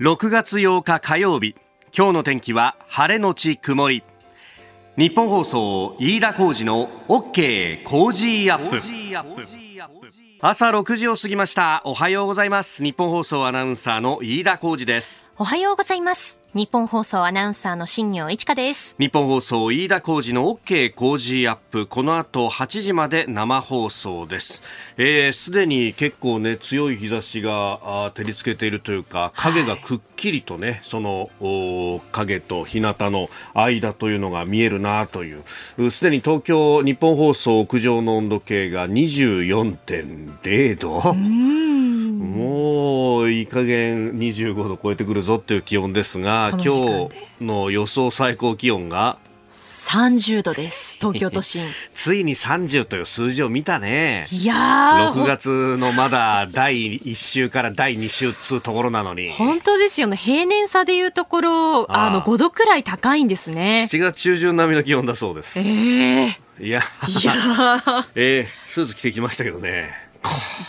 [0.00, 1.56] 6月8日火曜日
[1.92, 4.04] 今日の天気は晴れのち曇り。
[4.96, 8.78] 日本放送飯田浩二の OK 工事アップ。
[10.40, 11.82] 朝6時を過ぎました。
[11.84, 12.84] おはようございます。
[12.84, 15.27] 日本放送アナウンサーの飯田浩二です。
[15.40, 16.40] おはようございます。
[16.52, 18.96] 日本放送アナウンサーの新業一華です。
[18.98, 21.86] 日本放送飯田浩二の OK 工事アップ。
[21.86, 24.54] この後8時まで生放送です。
[24.54, 24.62] す
[24.96, 31.30] で、えー、に結構ね強い日差しが照りつけているというか影がくっきりとね、はい、その
[32.10, 35.44] 影と日向の間というのが見えるなという。
[35.92, 41.00] すでに東京日本放送屋上の温度計が24.0度
[42.18, 47.08] もういい加減25度超えてくるぞっていう気温ですが今日
[47.40, 49.18] の予想最高気温が
[49.50, 50.98] ？30度です。
[50.98, 51.64] 東京都心。
[51.94, 54.26] ついに30という数字を見たね。
[54.30, 55.12] いやー。
[55.12, 59.30] 6月のまだ第1週から第2週つうところなのに。
[59.30, 60.16] 本当ですよね。
[60.16, 63.88] 平年差でいうところ、あの、5度くらい高いんですね。
[63.90, 65.58] 7月中旬並みの気温だそうです。
[65.58, 67.32] ええー、いや、いや
[68.14, 70.07] えー、スーツ着てきましたけどね。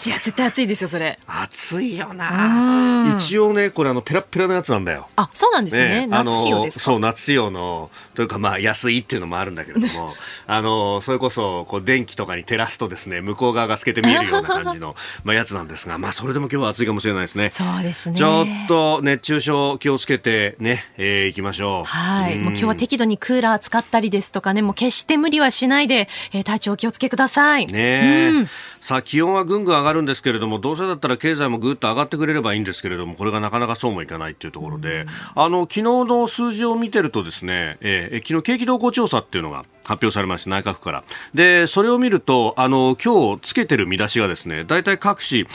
[0.01, 1.19] じゃあ絶対暑いですよそれ。
[1.27, 3.15] 暑いよな。
[3.17, 5.07] 一応ねこれあのペラペラのやつなんだよ。
[5.15, 10.13] あそうなんですね、ね、夏仕様ですそう夏仕様のというかまあ安いっていうのもあるんだけれども
[10.47, 17.49] あのそれこそこう電気とかに照らすとですね向こう側が透けて見えるような感じの まあやつなんですがまあそれでも今日は暑いかもしれないですね。
[17.49, 18.17] そうですね。
[18.17, 21.89] ちょっと熱中症気をつけてね、えー、いきましょう。
[21.89, 22.37] はい。
[22.37, 27.67] もう今日は適度にクーラー使ったりですとかねもう決して無理はしないで、えー、体調気をつけください。
[27.67, 41.03] ね、うん、さあ気温ははぐんぐん上がるんですけれどもどうせだったら経済もぐっと上がってくれればいいんですけれどもこれがなかなかそうもいかないというところで、あの昨日の数字を見てるとですね、えー、昨日景気動向調査っていうのが発表されました内閣府から。
[41.33, 45.47] でそれを見るとあの今日つけてる見出しがですね大体各紙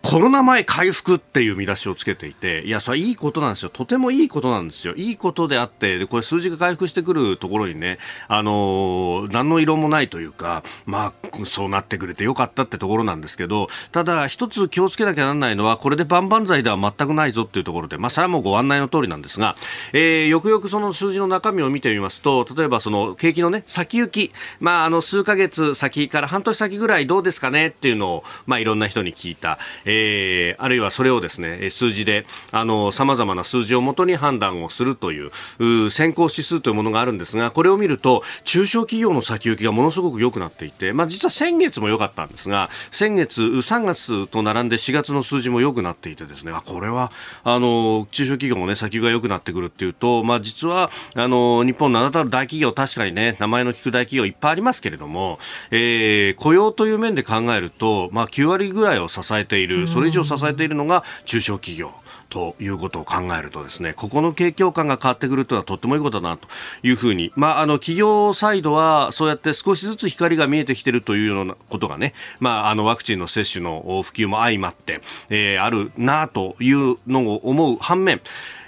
[0.00, 3.70] コロナ前回復っていう見出しをつけていて、いや、それいいことなんですよ。
[3.70, 4.94] とてもいいことなんですよ。
[4.94, 7.98] いいことであって、で、これ数字が回復してくるところにね、
[8.28, 19.56] あのー、何の色もないというか、まあ、そうなってくれてよかったってところなんですけど、ただ、一つ気をつけなきゃならないのは、これで万々歳では全くないぞっていうところで、まあ、それはもうご案内の通りなんですが、
[19.92, 29.58] えー、よくよくその数字の中身を見てみますと、例えばその景気のね、先行き、まあ、あの、数ヶ月先から半年先ぐらいどうですかねっていうのを、まあ、いろんな人に聞いた。
[29.84, 47.10] えー、あるいはそれをですね数字であの様々な数字をもとに判断をするという先行指数というものがあるんですがこれを見ると中小企業の先行きがものすごく良くなっていて、まあ、実は先月も良かったんですが先月3月と並んで4月の数字も良くなっていてですねこれは
[47.44, 55.38] あの中小企業もね先行きが良くなってくるっていうと、まあ、実はあの日本の名だたる大企業確かにね名前の聞く大企業いっぱいありますけれども、
[55.70, 61.92] えー、雇用という面で考えると、まあ、9割ぐらいを支えているそれ以上支えているのが中小企業。
[62.32, 66.48] ということを考えるとですね、ここの景況感が変わってくるというのはとってもいいことだなと
[66.82, 78.22] いうふうに、まあ、あの、企業サイドはそうやって少しずつ光が見えてきているというようなことがね、まあ、あの、ワクチンの接種の普及も相まって、えー、あるなというのを思う反面、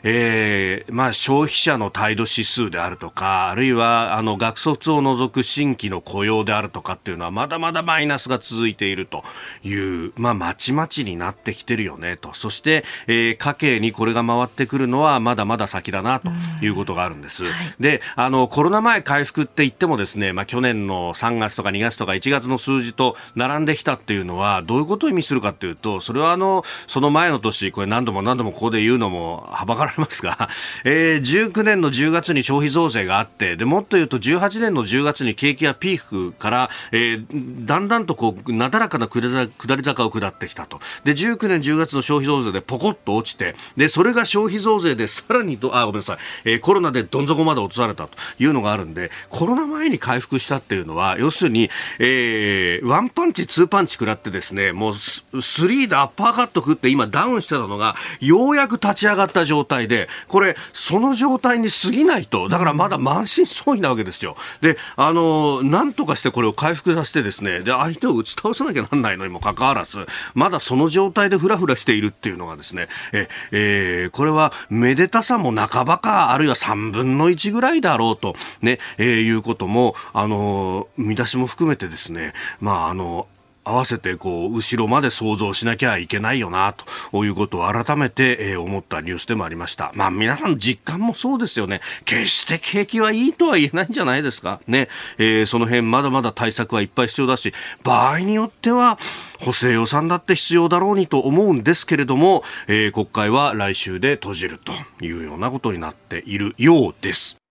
[0.07, 9.25] えー、まあ、消費者の態度指数であるとか、あるいは、あの、学卒を除く新規の雇用であるとかっていうのは、まだまだマイナスが続いていると
[9.63, 12.35] いう、まあ、まちまちになってきてるよね、と。
[12.35, 16.29] そして、えー、家計にこれが回ってくるのは、まだまだ先だな、と
[16.63, 17.45] いうことがあるんです。
[17.81, 30.49] で、あの、コロナ前回復って言ってもですね、まあ、去年の3月とか2月とか1月の数字と並んできたっていうのは、どういうことを意味するかっていうと、それはあの、その前の年、これ何度も何度もここで言うのもはばかられますが、
[30.85, 40.81] えー、19年の10月に消費増税があって、でもっと言うと18年の10月に景気がピークから、えー、だんだんとこう、なだらかな下り坂を下ってきたと。
[41.05, 64.37] で、19年10月の消費増税でポコッと落ちて、で、それが消費増税でさらにど、あ、ごめんなさい、えー、コロナでどん底まで落とされたというのがあるんで、コロナ前に回復したっていうのは、要するに、えー、ワンパンチ、ツーパンチ食らってですね、もうス、スリーでアッパーカット食って今ダウンしてたのが、ようやく立ち上がった状態で、これ、その状態に過ぎないと、だからまだ満身創痍なわけですよ。
[64.61, 83.27] で、あの、なんとかしてこれを回復させてですね、で、相手を打ち倒さなきゃなんないのにもかかわらず、まだその状態でふらふらしているっていうのがですね、え、えー、これはめでたさも半ばか、あるいは3分の1ぐらいだろうと、ね、えー、いうことも、あの、見出しも含めてですね、まあ、あの、
[83.65, 86.75] 合わせてこう後ろまで想像しなきゃいけないよな
[87.11, 89.93] ということを改めて、思ったニュースでもありました。
[89.95, 91.81] まあ皆さん実感もそうですよね。
[92.05, 94.61] 決して景気はいいとは言えないんじゃないですか。
[94.67, 94.89] ね。
[95.19, 97.53] えー、その辺まだまだ対策はいっぱい必要だし、
[97.83, 98.99] 場合によっては
[99.41, 104.73] 補正予算だって必要だろうにと思うんですけれども、えー、国会は来週で閉じると
[105.05, 107.44] いうようなことになっているようです。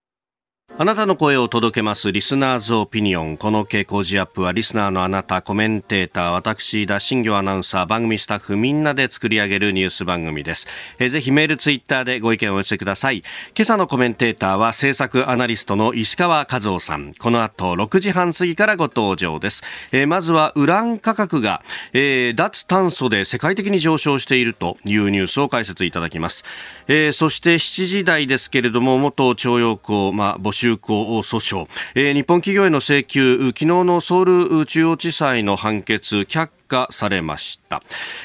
[0.76, 3.38] あなたの声を届けますリスナーズオピニオン。
[3.38, 10.68] この傾向時アップはリスナーのあなた、コメンテーター、私、田新行アナウンサー、番組スタッフみんなで作り上げるニュース番組です。
[10.98, 13.20] えー、ぜひメール、ツイッターでご意見をお寄せください。
[13.56, 17.14] 今朝のコメンテーターは制作アナリストの石川和夫さん。
[17.14, 19.62] この後6時半過ぎからご登場です。
[19.92, 21.62] えー、まずはウラン価格が、
[21.94, 26.44] えー、脱炭素で世界的に上昇しているというニュースを解説いただきます。
[26.88, 33.48] えー、そして7時台ですけれども、元徴用工、まあ、募集中古訴訟、えー、日本企業への請求。
[33.48, 36.20] 昨日のソウル中央地裁の判決。
[36.20, 37.84] 却下されました、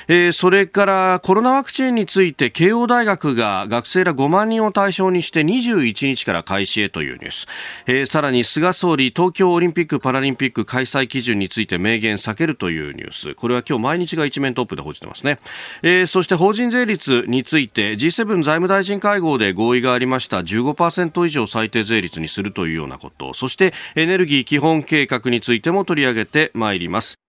[0.08, 7.46] えー、それからコロナワクチンについて慶応大学が学生ら5万人を対象にして21日から開始へというニュース、
[7.86, 13.34] えー、さらに菅総理東京オリンピック・パラリンピック開催基準について明言避けるというニュース。
[13.34, 15.38] これは今日毎日が一面トップで報じてますね、
[15.82, 20.38] えー、そして法人税率について G7 財務大臣会合で合意がありました。
[20.38, 23.34] 15%以上最低税率にするというようなこと。
[23.34, 27.27] そしてエネルギー基本計画についても取り上げてまいります。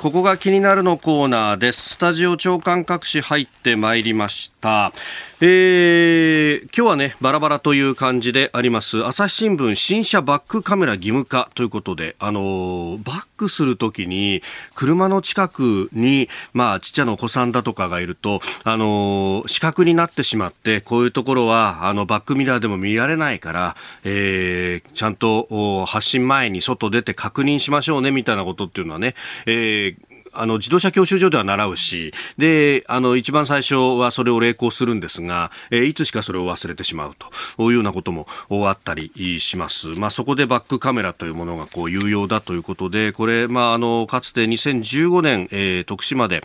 [0.00, 1.90] ここが気になるのコーナーです。
[1.90, 4.94] スタジオ長官各紙入ってまいりました。
[5.42, 9.06] えー、今日はね、バラバラという感じであります。
[9.06, 14.42] 朝日新聞新車バックカメラ義務化ということで、あのバックするときに、
[14.74, 29.14] 車の近くに、まあ、ちっちゃなお子さんだとかがいると、あの死角になってしまって、こういうところは、あの、バックミラーでも見られないから、えー、ちゃんと発信前に外出て確認しましょうね、みたいなことっていうのはね、
[29.46, 38.26] えーあの、自動車教習所では習うし、で、あの、一番最初はそれを励行するんですが、えー、いつしかそれを忘れてしまうというようなことも
[38.68, 39.88] あったりします。
[39.88, 46.42] まあ、そこでバックカメラというものがこう有用だということで、これ、まあ、あの、かつて2015年、えー、徳島で、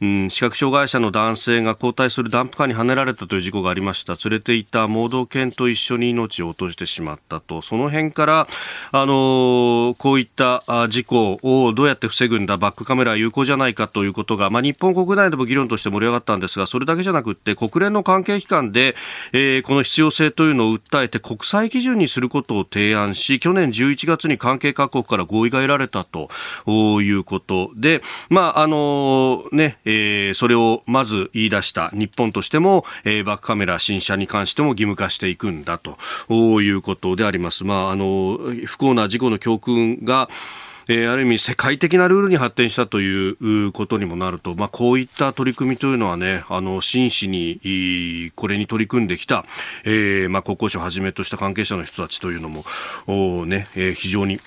[0.00, 4.14] うん、視覚障害者の男性が交代するダンプカーにはねられたという事故がありました。
[4.24, 7.62] 連れていた盲導犬と一緒に命を落としてしまったと。
[7.62, 8.48] その辺から、
[8.92, 18.94] あのこういった事故をどうやって防ぐんだ、バックカメラ有効じゃないかということが、まあ、日本国内でも議論として盛り上がったんですが、それだけじゃなくて、国連の関係機関で、
[19.32, 26.28] えー、この必要性というのを訴えて国際基準にすることを提案し、去年11月に関係各国から合意が得られたと
[27.00, 35.98] いうことで、まあ、あのね、えー、それをまず言い出した日本としても、えー、バックカメラ新車に関しても義務化していくんだと
[36.62, 37.64] いうことであります。
[37.64, 40.28] まあ、あの、不幸な事故の教訓が、
[40.88, 49.44] えー、ある意味世界的なルールに発展したということにもなると、まあ、こういった取り組みというのはね、あの、真摯に、これに取り組んできた、
[49.84, 52.64] えー、まあ、国交省をはじめとした関係者の人たちというのも、
[53.06, 54.40] おね、えー、非常に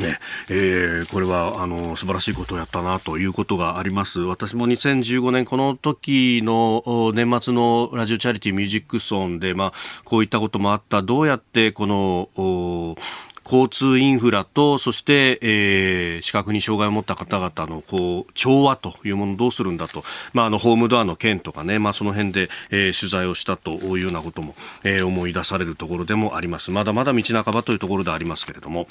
[0.00, 0.18] ね
[0.48, 4.20] えー、これはあの素晴らしいことをやったなということがあります。
[4.20, 9.72] 私も2015年この時の年末のラジオチャリティミュージックソンで、まあ、
[10.04, 11.02] こういったこともあった。
[11.02, 12.96] どうやってこの
[13.50, 20.04] 交通インフラと、そして、えー、視覚に障害を持った方々の、こう、調和というものをどうするんだと、
[20.34, 24.54] まあ、あの、ホームドアの件とかね、まあ、その辺で、えー、取材をしたというようなことも、
[24.84, 26.70] えー、思い出されるところでもあります。
[26.70, 28.86] まだまだ道半ばというところでありますけれども、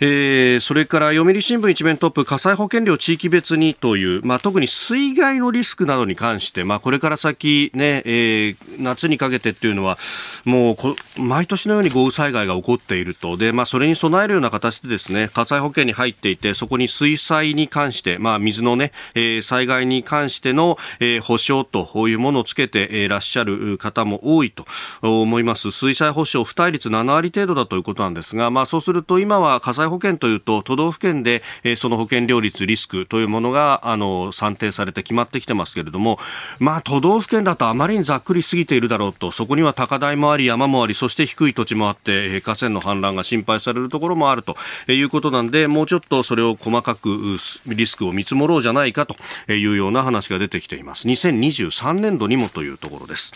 [0.00, 9.98] えー、それから読売新聞一面トップ、火災保険料地域別にという、まあ、特に水害のリスクなどに関して、まあ、これから先ね、えー、夏にかけてっていうのは、
[10.44, 24.64] もうこ、毎年のように豪雨災害が起こっていると、で、まあ、それに備えるような形でですね、火災保険に入っていて、そこに水災に関して、まあ、水のね、えー、災害に関しての、えー、保証というものをつけていらっしゃる方も多いと
[25.02, 25.72] 思います。
[25.72, 36.18] 水災保証付帯率7割程度だということなんですが、まあ、そうすると今は火災保険というと、都道府県で、えー、その保険料率、リスクというものが、あの、算定されて決まってきてますけれども、
[36.58, 44.56] まあ、都道府県だとあまりにざっくりすぎているだろうと、そこには高台もあり、山もあり、そして低い土地もあって、河川の氾濫が心配されるところもあると
[44.88, 49.16] いうことなんで、もうちょっとそれを細かくリスクを見積もろうじゃないかと
[49.52, 51.06] いうような話が出てきています。
[51.06, 53.32] 2023年度にもというところです。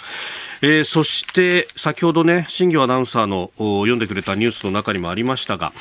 [0.63, 5.73] えー、そして先ほどね、新業アナウンサーの読んでくれたニュースの中にもありましたが、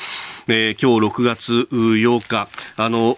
[0.48, 3.16] えー、今日6月8日、あの、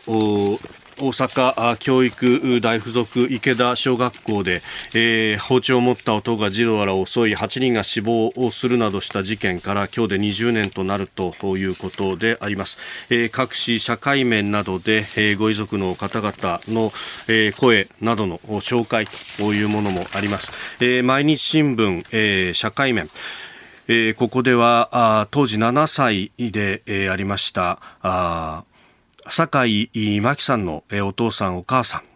[0.98, 4.62] 大阪教育大附属池田小学校で、
[4.94, 12.78] えー、包丁を持った男が児童らを襲い8人が死亡をするなどした事件から今日で20年となるということであります、
[13.10, 16.92] えー、各紙社会面などで、えー、ご遺族の方々の、
[17.28, 19.06] えー、声などの紹介
[19.38, 23.08] というものもあります、えー、毎日新聞、えー、社会面。
[23.86, 28.64] えー、ここではあ当時7歳で、えー、ありましたあ
[29.28, 29.88] 酒井
[30.20, 32.13] 真紀さんの、お父さんお母さん。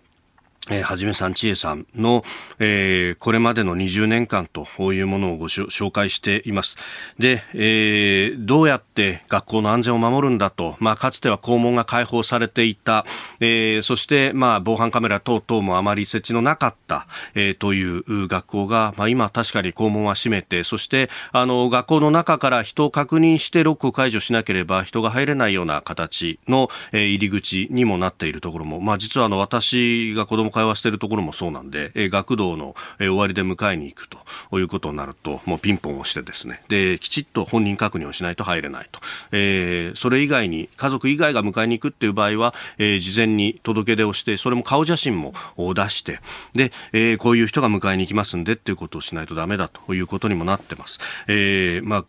[0.71, 2.23] えー、はじめさん、ちえさんの、
[2.59, 6.77] えー、これまでの20年間というものをご紹介しています。
[7.19, 13.07] で、えー、どうやって学校の安全を守るんだと、まあ、かつては校門が開放されていた、
[13.41, 39.01] えー、そして、まあ、防犯カメラ等々もあまり設置のなかった、えー、という学校が、まあ、今確かに校門は閉めて、そして、あの、学校の中から人を確認してロックを解除しなければ人が入れないような形の、えー、入り口にもなっているところも、まあ、実はあの、私が子供会話しているところもそうなんで、えー、学童の、えー、終わりで迎えに行くということになると、もうピンポンをしてですね、で、きちっと本人確認をしないと入れないと。
[39.31, 46.19] えー、それ以外に、家族以外が迎えに行くっていう場合は、えー、事前に届け出をして、それも顔写真も出して、
[46.55, 50.99] で、えー、こういう人が迎えに行きますんでっていうことをしないとダメだということにもなってます。
[51.29, 52.05] えー、まあ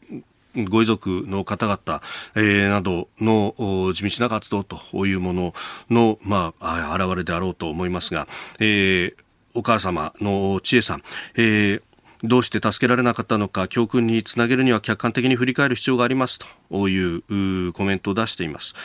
[0.56, 2.02] ご遺族の方々、
[2.36, 5.54] えー、などの地道な活動というもの
[5.90, 8.28] の、まあ、現れであろうと思いますが、
[8.60, 11.04] えー、お母様の千恵さん、
[11.36, 11.82] えー
[12.24, 16.40] どうして助けられなかったのか教訓につなげるには客観的に振り返る必要があります
[16.70, 18.76] というコメントを出しています。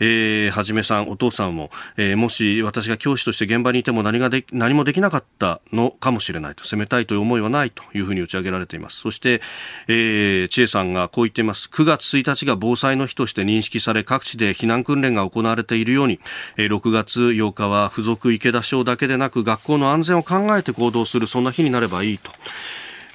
[0.00, 8.98] えー、はじめさん、お父さんも、えー、もし私が教師として現場にいても何がで何もできなかったのかもしれないと、責めたいという思いはないというふうに打ち上げられています。
[8.98, 9.42] そして、
[9.86, 11.68] えー、千恵さんがこう言っています。
[11.72, 16.18] 9月1日が防災の日として認識され、各地で避難訓練が行われているように、
[16.56, 22.32] えー、6月8日は付属池田省だけでなく、学校の安全を考えて行動する、そんな日になればいいと、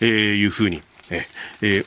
[0.01, 1.85] えー、いうふうに、えー、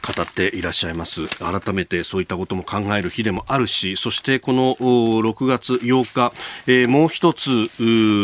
[0.00, 1.28] 語っていらっしゃいます。
[1.38, 6.32] 改めてそういったことも考える日でもあるしそしてこの6月8日、
[6.66, 7.68] えー、もう一つ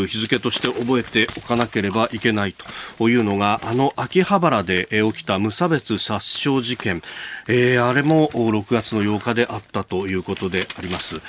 [0.07, 2.55] 日付として覚えておかなければいけない
[2.99, 7.03] というのがあの秋葉原で起きた無差別殺傷事件、
[7.49, 11.21] えー、あれも6月の8日であったということであります、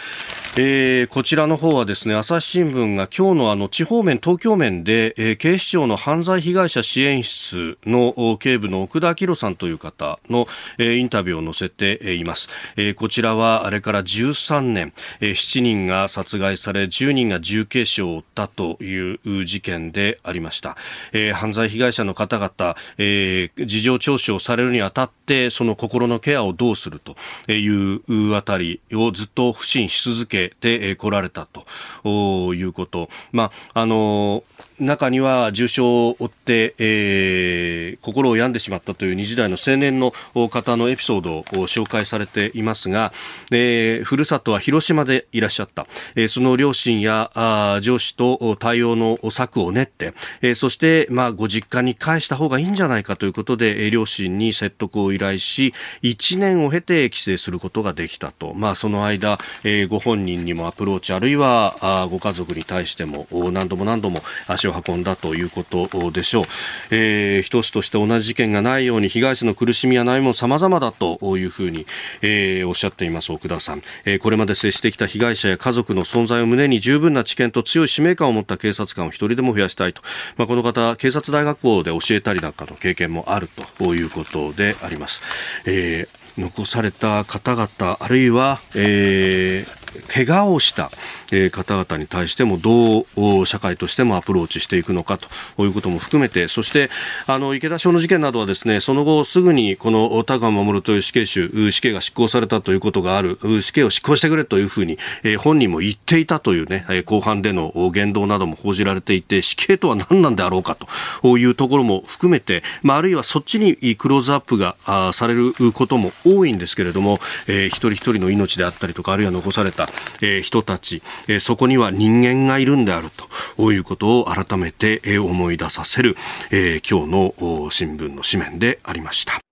[0.58, 10.48] えー、こちらの方はですね朝日新聞が今日のあの地方面東京面で、えー、警視庁の犯罪被害者支援室の警部の奥田明さんという方の、
[10.78, 20.78] えー、インタビューを載せています、えー、こちらはあれから13年、えー、7人が殺害され10人が重軽傷を負ったという事件でありました、
[21.14, 27.16] えー、犯罪被害者の方々、えー、事情聴取をされるにあたってその心のケアをどうすると
[27.52, 33.10] いうあたりをずっと不信し続けてこられたということ。
[33.32, 34.44] まあ、あの
[34.82, 40.12] 中には重傷を負って、えー、心を病んでしまったという20代の青年の
[40.50, 43.14] 方のエピソードを紹介されていますが、
[43.52, 66.46] えー、ふるさとは広島でいらっしゃった、えー、その両親やあ上司と対応の策を練って、えー、そして、まあ、ご実家に返した方がいいんじゃないかということで、えー、両親に説得を依頼し1年を経て帰省することができたと、まあ、その間、えー、ご本人にもアプローチあるいはあご家族に対しても何度も何度も足を運んだということでしょう、
[66.92, 71.86] えー、一つとして同じ事件がないように被害者の苦しみや悩みも様々だというふうに、
[72.22, 80.02] えー、おっしゃっています奥田さん、えー、これまで接してきた被害者や家族の存在を胸に十分な知見と強い使命感を持った警察官を一人でも増やしたいと、
[80.38, 85.22] まあ、この方警察大学校で教えたりなんかの経験もあるということであります、
[85.66, 90.92] えー、残された方々あるいは、えー怪我をした、
[91.32, 96.90] え方々に対してもどう社会としてもアプローチしていくのかということも含めてそして
[97.26, 110.78] あの池田署の事件などはですねその後すぐにこの田川守という死刑囚死刑が執行されたということがある死刑を執行してくれというふうに、え本人も言っていたというね後半での言動なども報じられていて死刑とは何なんであろうか
[111.22, 114.76] というところも含めて、まあ、あるいはそっちにクローズアップが
[115.14, 123.10] されることも多いんですけれども、えー、一人一人の命であったりとかあるいは残されたた、え人たち、えそこには人間がいるんである
[123.58, 126.18] ということを改めて、思い出させる、
[126.52, 129.51] え今日の新聞の紙面でありました。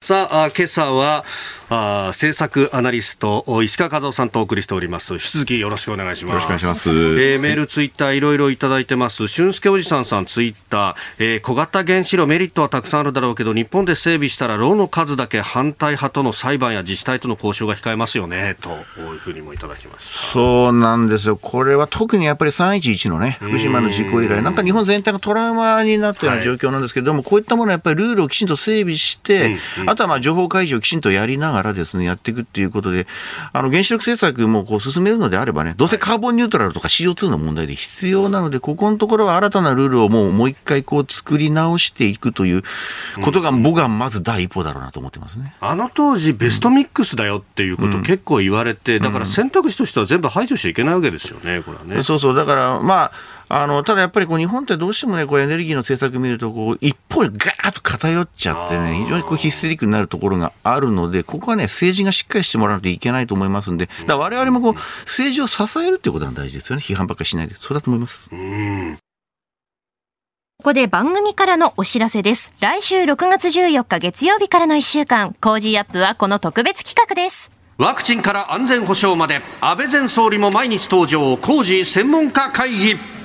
[0.00, 1.24] さあ、今朝は、
[1.70, 5.14] あ政策アナリスト、石川和夫さんとお送りしております。
[5.14, 6.32] 引き続きよろしくお願いします。
[6.32, 6.88] よろしくお願いします。
[6.88, 9.26] えー、メール、ツイッター、いろいろいただいてます。
[9.26, 20.18] 俊介おじさんさん、ツイッター、えー、小型原子炉メリットはたくさんあるだろうけど、日本で整備したら、炉の数だけ反対派との裁判や自治体との交渉が控えますよね、と、こういうふうにもいただきました。
[20.32, 21.36] そうなんですよ。
[21.36, 33.06] これは特にやっぱり311のね、福島の事故以来、なんか日本全体がトラウマになったような状況なんですけれども、はい、こういったものはやっぱりルールをきちんと整備して、うんうん、あとはまあ情報開示をきちんとやりながらですね、やっていくっていうことで、
[33.52, 42.62] あの、原子力政策もこう進めるのであればね、どうせカーボンニュートラルとか CO2 の問題で必要なので、ここのところは新たなルールをもうもう一回こう作り直していくという
[43.22, 45.54] ことが、僕はまず第一歩だろうなと思ってますね。
[45.60, 52.02] あの当時、ベストミックスだよっていうこと結構言われて、だから選択肢としては全部排除しちゃいけないわけですよね、これはね。
[52.02, 53.12] そうそう、だから、まあ、
[53.48, 64.74] あの、ただやっぱりこう日本ってどうしてもね、こうエネルギーの政策見ると、こう、一方にガーッと偏っちゃってね、非常にこうヒステリックになるところがあるので、ここはね、政治がしっかりしてもらわないといけないと思いますんで、だ我々もこう、
[65.04, 66.82] 政治を支えるっていうことが大事ですよね。
[66.84, 67.54] 批判ばっかりしないで。
[67.56, 68.28] そうだと思います。
[70.60, 72.52] ここで番組からのお知らせです。
[72.60, 77.52] 来週6月14日月曜日からの1週間、コージーアップはこの特別企画です。
[77.78, 83.17] ワクチンから安全保障まで、安倍前総理も毎日登場、コージー専門家会議。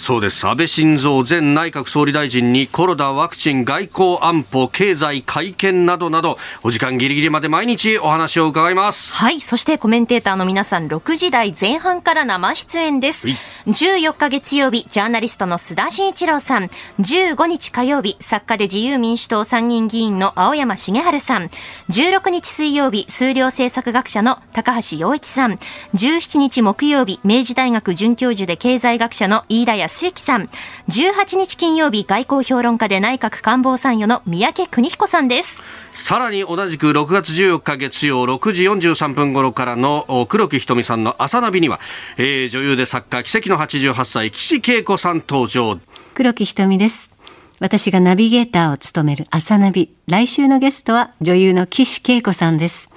[0.00, 0.48] そうです。
[0.48, 9.12] 安倍晋三前内閣総理大臣にコロナワクチン外交安保経済会見などなどお時間ギリギリまで毎日お話を伺います。
[9.12, 9.40] はい。
[9.40, 13.28] そしてコメンテーターの皆さん6時台前半から生出演です。
[13.66, 16.70] 14日月曜日ジャーナリストの須田慎一郎さん。
[16.98, 21.50] 15日火曜日作家で自由民主党参議院議員の青山茂春さん。
[21.90, 25.58] 16日水曜日数量政策学者の高橋洋一さん。
[25.92, 30.48] 17日木曜日明治大学准教授で経済学者の飯田康之さん。
[30.88, 35.62] 18日金曜日、外交評論家で内閣官房参与の三宅邦彦さんです。
[35.94, 41.80] さらに同じく6月14日月曜6時43分頃からの黒木瞳さんの朝ナビには、
[42.16, 45.78] えー、女優で作家奇跡の88歳岸恵子さん登場
[46.14, 47.10] 黒木瞳です
[47.58, 52.90] 私がナビゲーターを務める朝ナビ来週のゲストは女優の岸恵子さんです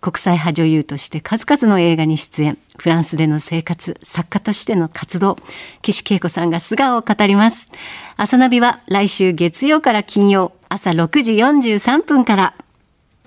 [0.00, 5.36] 国際派女優として数々の映画に出演フランスでの生活作家としての活動
[5.82, 7.68] 岸恵子さんが素顔を語ります
[8.16, 12.54] 朝ナビは来週月曜から金曜朝6時43分から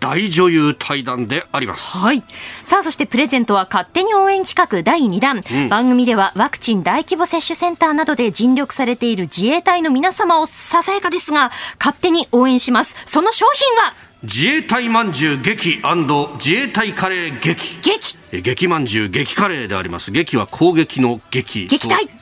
[0.02, 1.96] 大女優対談であります。
[1.96, 2.24] はい。
[2.64, 12.96] さあ、そしてプレゼントは勝手に応援企画第2弾、うん、番組ではワクチン大規模接種センターなどで尽力されている自衛隊の皆様をささやかですが、勝手に応援します。
[13.06, 14.11] その商品は？
[14.24, 17.80] 自衛隊まんじゅう激自衛隊カレー激。
[17.82, 18.18] 激。
[18.44, 20.12] 激まんじゅう激カレーであります。
[20.12, 21.68] 激は攻撃の激。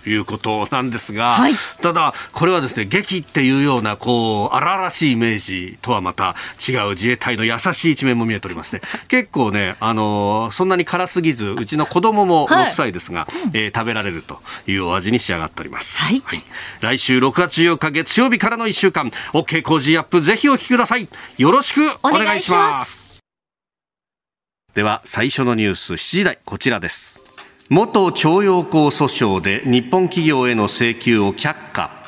[0.03, 6.35] ということなんですが、はい、ただこれはですね激っていうようなこう荒々しいイメージとはまた
[6.67, 16.41] 違う自衛隊の優しい一面も見えておりまして結構ねあのそんなに辛すぎずうちの子供も6歳ですが、はい、えー、食べられるというお味に仕上がっております、はい、はい、
[16.81, 21.07] 来週6月14日月曜日からの1週間 OK 工事アップぜひお聞きください。
[21.37, 23.09] よろしくお願いします。
[24.73, 27.19] では最初のニュース7時台こちらです。
[27.69, 31.98] 元徴用工訴訟で日本企業への請求を却下。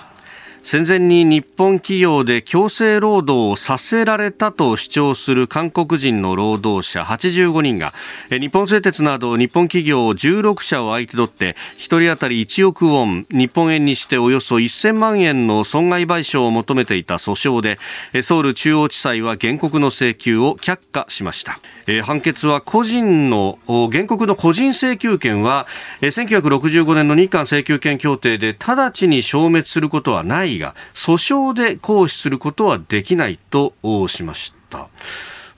[0.64, 7.94] 戦前に日本企業で強制労働をさせられたと主張する韓国人の労働者85人が
[8.30, 21.60] 日本製鉄など日本企業16社を相手取って1人当たり1億ウォン日本円にしておよそ1000万円の損害賠償を求めていた訴訟でソウル中央地裁は原告の請求を却下しました。
[22.04, 25.68] 判決は個人の原告の個人請求権は
[26.02, 33.74] 1965年の日韓請求権協定で直ちに消滅することはないが訴訟で行使することはできないと
[34.08, 34.88] しました。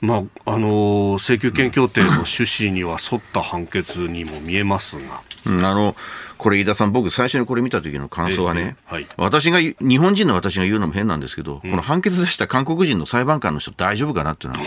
[0.01, 5.21] まあ、あの請求権協定の趣旨には沿った判決にも見えますが。
[5.45, 5.95] うん、あの
[6.37, 8.75] これ、飯田さん、僕、最初にこれ見た時の感想はね、
[9.15, 14.65] 私が、日本人の私が言うのも変なんですけど、うん、この判決出した韓国人の裁判官の人、大丈夫かなっていうのは、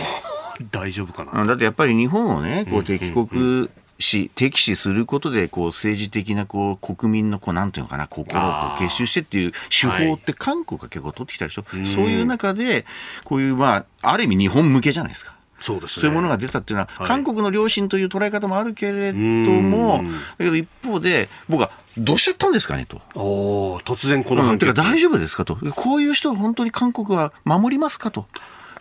[0.71, 1.45] 大丈夫かな。
[1.45, 11.65] だってやっぱり日本をね、こう敵国視、敵視することで、こう政治的なこう国民のこうなんていうのかな、心をこう結集してっていう手法って韓国が結構取ってきたでしょ。
[11.67, 12.85] はい、そういう中で、
[13.23, 15.35] こういうまあ、ある意味日本向けじゃないですか。
[15.59, 20.03] そうです、ね、そういうものが出たっていうのは、はい、韓国の良心という捉え方もあるけれども、
[20.37, 23.01] だけど一方で、僕は、どうしちゃったんですかねと。
[23.15, 25.57] お突然この判決、うん、てか大丈夫ですかと。
[25.75, 28.27] こういう人本当に韓国は守りますかと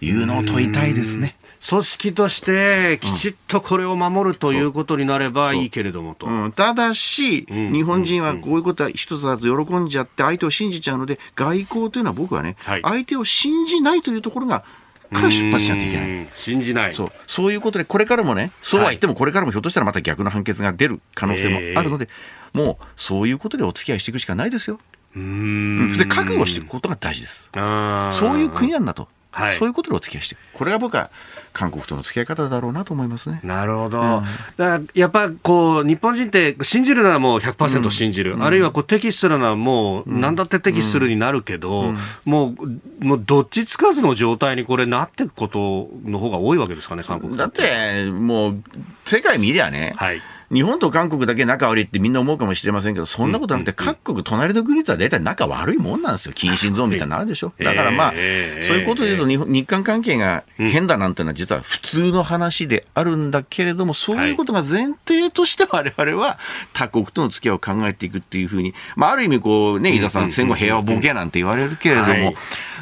[0.01, 1.37] いうのを問いたいですね。
[1.69, 6.27] 組織としてきちっとこれを守るということになればいいけれどもと。
[6.27, 14.65] うん、ただし、日本人はこういうことは一つだと喜んじゃって相手を信じちゃうので、外交というのは僕はね、はい、相手を信じないというところが
[15.13, 16.29] から出発しないといけない。
[16.35, 16.95] 信じない。
[16.95, 17.13] そう。
[17.27, 22.09] そういうことで、これからもね、そうは言っても、これからもひょっとしたらまた逆の判決が出る可能性もあるので、
[22.53, 24.79] もう、そういうことでお付き合いしていくしかないですよ。
[25.15, 27.51] ううんで覚悟していくことが大事です。
[27.55, 29.09] そういう国なんだと。
[29.37, 30.41] はいそういうことでお付き合いしていく。
[30.55, 31.11] これが僕は
[31.53, 33.41] 韓国との付き合い方だろうなと思いますね。
[33.45, 34.01] なるほど。
[34.01, 34.23] だか
[34.57, 38.43] らやっぱこう、日本人って信じるならもう100%信じる。
[38.43, 41.93] あるいはこう敵視するならもう何だって敵視するになるけど、
[42.25, 48.63] もう、もうどっちつかずの状態にこれなっていくことの方が多いわけですかね、韓国だって、もう、
[49.05, 50.23] 世界見りゃね、はい。
[50.53, 56.33] 日本と韓国だけ仲悪いってみんな思うかもしれませんけど、そんなことなくて、各国、隣の国とは大体仲悪いもんなんですよ。
[56.35, 57.53] 近親ゾーンみたいになるでしょ。
[57.59, 66.39] だからまあ、ええそういうことで言うと日本、日韓関係が変だなんてのは実は普通の話であるんだけれども、そういうことが前提として我々は
[66.73, 72.35] 他国との付き合いを考えていくっていうふうに、まあある意味こうね、飯田さん戦後平和ボケなんて言われるけれども、はい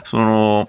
[0.05, 0.69] その、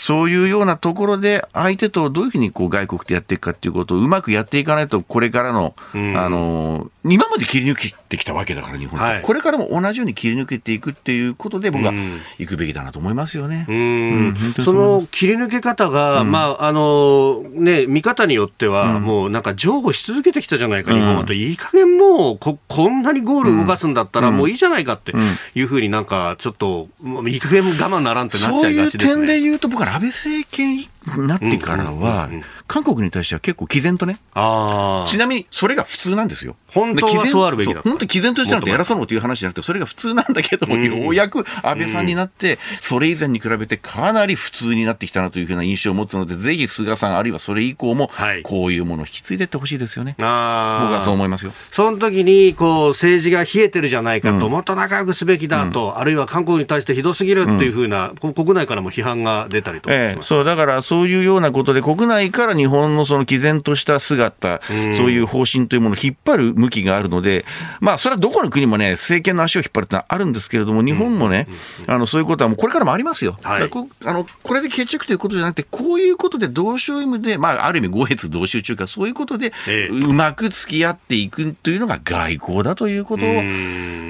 [0.00, 6.16] そういうようなところで、相手とどういうふうにこう外国とやっていくかっていうことをうまくやっていかないと、これからの、ん。
[6.16, 9.22] あの、今まで切り抜けてきたわけだから、日本はい。
[9.22, 13.64] これからも同じように切り抜けていくっていうことで、僕はうん行くべきだなと思いますよね。
[13.68, 13.76] うん。
[13.76, 25.12] うん本当にその切り抜け方が、まああのね、見方によっては、もうなんか譲歩し続けてきたじゃないか、日本はと、いい加減もうこ、こんなにゴール動かすんだったら、もういいじゃないかって
[25.54, 26.88] いうふうになんか、ちょっと、
[27.26, 29.26] いい加減我慢ならんってなっちゃいそういうがちですね。
[29.26, 32.28] 点で言うと、僕は安倍政権になってからは、
[32.66, 36.56] 韓国に対しては結構毅然とね、あちなみにそれが普通なんですよ。
[36.68, 50.14] 本当はそうあるべきだ本当毅然としてなんて偉そうなこと言う話じゃなくて、それが普通なんだけども、ようやく安倍さんになって、それ以前に比べてかなり普通になってきたなというふうな印象を持つので、ぜひ菅さん、あるいはそれ以降もはい、こういうものを引き継いでいってほしいですよね。
[50.18, 51.52] 僕はそう思いますよ。
[51.70, 60.28] その時にこう政治が冷えてるじゃないかと、もっと仲良くすべきだと、あるいは韓国に対してひどすぎるっていうふうな、こ国内からも批判が出たりとかしええ、ます。
[60.28, 64.60] そう、だからそういうようなことで、国内から日本のその毅然とした姿、
[64.96, 67.44] そういう方針というものを引っ張る向きがあるので、
[67.78, 71.46] まあ、それはどこの国もね、政権の足を引っ張るってのはあるんですけれども、日本もね、
[71.86, 73.38] あの、そういうことはもうこれからもありますよ。
[73.40, 73.70] はい。
[74.04, 79.94] あのこれで決着ということじゃなくて、こういうことで同床異夢で、まあ、ある意味、五越同州中華、そういうことで、ええ。
[79.94, 83.28] うまく付き合っていくというのが外交だということを、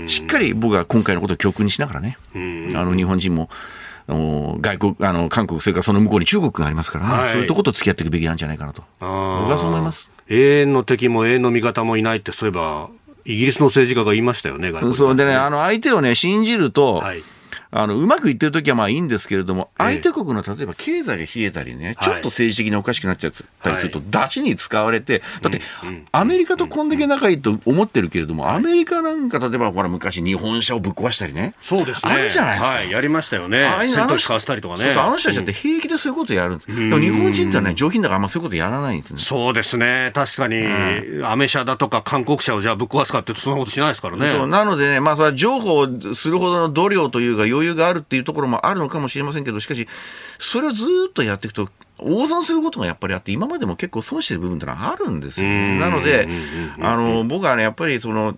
[0.09, 2.16] しっかり僕は今回のことを教訓にしながらね、
[2.75, 3.51] あの日本人も、
[4.61, 7.29] 外国、あの韓国、それからその向こうに中国がありますからね、はい。
[7.29, 10.11] そういうとこと付き合っていくべきなんじゃないかなと、僕はそう思います？
[10.29, 12.88] 永遠の敵も永遠の味方もいないって、そういえば、
[13.25, 17.23] イギリスの政治家が言いましたよね、外国そうでね、あの相手をね、信じると、はい
[17.73, 25.61] あのうまくいってるときはまあいいんですけれども、ええ相手国の例えば経済が冷えたりね、はいちょっと政治的におかしくなっちゃったりすると、出しに使われて、だって
[26.13, 31.55] アメリカとこんだけ仲いいと思ってるけれども、アメリカなんか例えば、ほら、昔、日本車をぶっ壊したりね。
[31.61, 32.13] そうですね。
[32.13, 33.65] あるじゃないですかはい、やりましたよね。
[33.65, 34.85] ああいう戦闘機買わせたりとかね。
[34.85, 36.67] そうそう、あの人たちだって平気でそういうことやるんです。
[36.67, 39.21] でも日本人ってね、上品だからあんまそういうことやらないんですね。
[39.21, 40.13] そうですね。
[40.15, 40.65] 確かに、
[41.25, 44.31] アメ車だとか韓国車をじゃあぶっ壊すかってそんなことしないですからね。
[44.31, 49.88] そうなのでね、まあ、それは譲歩するほどの度量というか余裕があるっていうところもあるのかもしれませんけど、しかし、
[50.38, 51.68] それをずーっとやっていくと、
[51.99, 55.49] 大損することがやっぱりあって、今までも結構損してる部分ってのはあるんですよ。
[55.49, 56.29] んなので、
[56.81, 58.37] あの、僕はね、やっぱりその、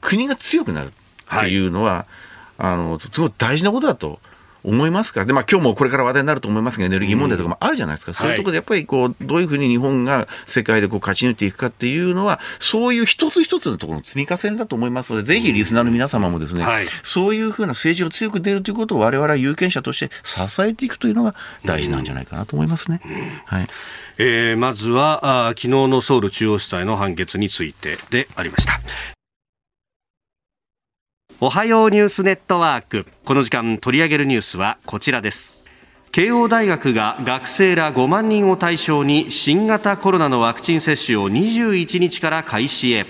[0.00, 2.06] 国が強くなるっていうのは、
[2.58, 4.20] あの、すごい大事なことだと。
[4.64, 5.20] 思いますか？
[5.20, 5.26] ら。
[5.26, 8.14] で、まあ今日もこれから話題になると思いますが、エネルギー問題とかもあるじゃないですか。
[8.14, 23.00] そういうところでやっぱりこう、どういうふうに日本が世界でこう勝ち抜いていくかっていうのは、そういう一つ一つのところの積み重ねだと思いますので、ぜひリスナーの皆様もですね、はいそういうふうな政治を強く出るということを我々は有権者として支えていくというのが大事なんじゃないかなと思いますね。
[23.46, 23.68] はい。
[24.18, 28.80] えーまずはあー昨日のソウル中央地裁の判決についてでありました。
[31.40, 33.06] おはようニュースネットワーク。
[33.24, 35.64] この時間取り上げるニュースはこちらです。
[36.10, 43.06] 慶応大学が学生ら5万人を対象に新型コロナのワクチン接種を21日から開始へ。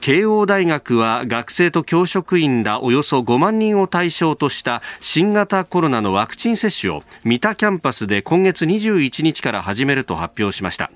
[0.00, 10.90] 慶応大学は学生と教職員らおよそ5万人を対象とした新型コロナのワクチン接種を三田キャンパスで今月21日から始めると発表しました。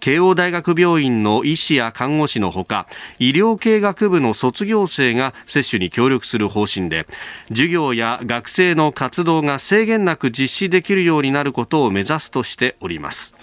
[0.00, 7.06] 慶応大学病院の医師や看護師のほか医療系学部の卒業生が接種に協力する方針で
[7.48, 13.37] 授業や学生の活動が制限なく実施できるようになることを目指すとしております。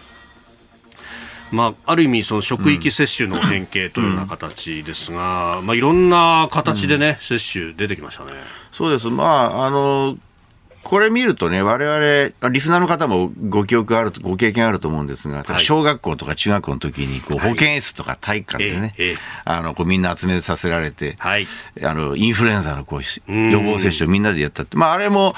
[1.51, 8.31] まあ、ある意味、その職域接種の変形というような形ですが、まあ、いろんな形でね、接種出てきましたね。
[8.71, 9.10] そうです。
[9.10, 10.17] まあ、あの、
[10.86, 18.95] これ見るとね、我々、リスナーの方もご記憶ある、ご経験あると思うんですが、はい小学校とか中学校の時に、こう、保健室とか体育館でね、
[19.45, 21.47] あの、こうみんな集めさせられて、はい。
[21.81, 24.77] あの、インフルエンザのこう、ん予防接種をみんなでやったって。
[24.77, 25.34] まあ、あれも、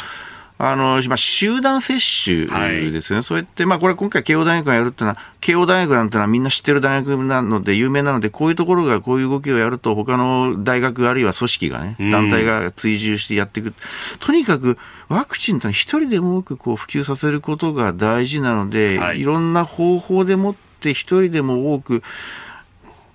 [0.59, 2.47] あの、まあ、集団接種
[2.91, 3.17] ですね。
[3.17, 13.73] はい、そうやって、まあ、これ今回慶応大学がやるっていうのは、慶応大学なんてのはみんな知ってる大学なので、有名なので、こういうところがこういう動きをやると、他の大学あるいは組織がね、団体が追従してやっていく。
[14.19, 14.77] とにかく、
[15.09, 22.03] ワクチンというのは一人でも多くこう普及させることが大事なので、はい、いろんな方法でもって一人でも多く、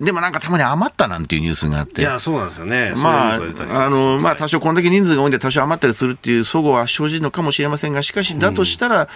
[0.03, 2.01] でもなんかたまに余ったなんていうニュースがあって。
[2.01, 2.93] いや、そうなんですよね。
[2.95, 9.07] まあ、あの、まあ、多少こんだけ人数が多いんで多少余ったりするっていう齟齬は生じるのかもしれませんが、しかし、だとしたら、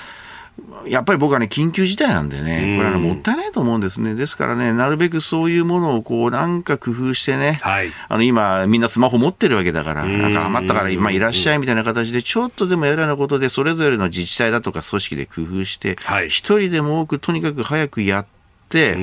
[0.85, 4.15] うん、やっぱり僕はね、緊急事態なんでね、これは、ね、もったいないと思うんですね。
[4.15, 18.25] ですからね、なるべくそういうものをこう、なんか工夫してね、はい、あの、今、みんなスマホ持ってるわけだから、なんか余ったから今いらっしゃいみたいな形で、ちょっとでもやるようなことで、それぞれの自治体だとか組織で工夫して、一、はい、人でも多くとにかく早くやっ
[18.69, 18.97] て、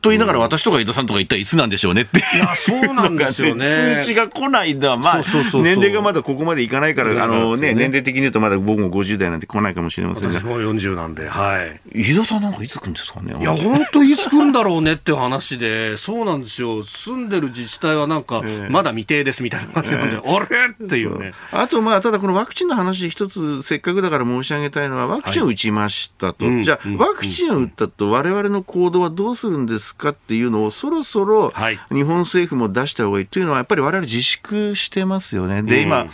[0.00, 3.98] と言いながら私とか伊藤さんとか一体いつなんでしょうねっていや、そうなんですよね。
[4.00, 4.96] 通知が来ないんだ。
[4.96, 10.38] まあ、年齢がまだここまでいかないから、あのね、年齢的に言うとまだ僕も50代なんて来ないかもしれませんが。
[10.38, 11.80] 私も40なんで、はい。
[12.12, 16.82] 伊田さんなんかいつ来るんですかねいや、本当いつ来るんだろうねっていう話で、そうなんですよ。
[16.82, 21.32] 住んでる自治体はなんか、まだ未定ですみたいな感じなんで、あれっていうね。
[21.52, 26.46] あと、まあ、ただこのワクチンの話一つ、せっかくだから申し上げたいのは、ワクチンを打ちましたと。
[26.62, 31.52] じゃあ、ワクチンを打ったと我々の行動はどうするんですかっていうのをそろそろ
[31.90, 35.62] 日本政府も出した方がいいというのは、やっぱり我々自粛してますよね。
[35.62, 36.06] で、今、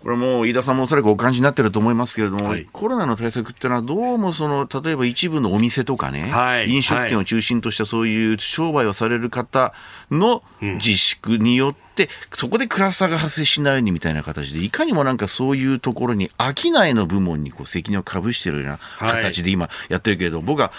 [0.00, 9.72] これもう飯田さんもおそらくお感じになってると思いますけれども、はい、コロナの対策っていうのは、どうもその、例えば一部のお店とかね、はい、飲食店を中心としたそういう商売をされる方
[10.10, 20.72] の自粛によって、そこでクラスターが発生しないようにみたいな形で、いかにもなんかそういうところに、商いの部門にこう責任をかぶしているような形で今やってるけれども、僕は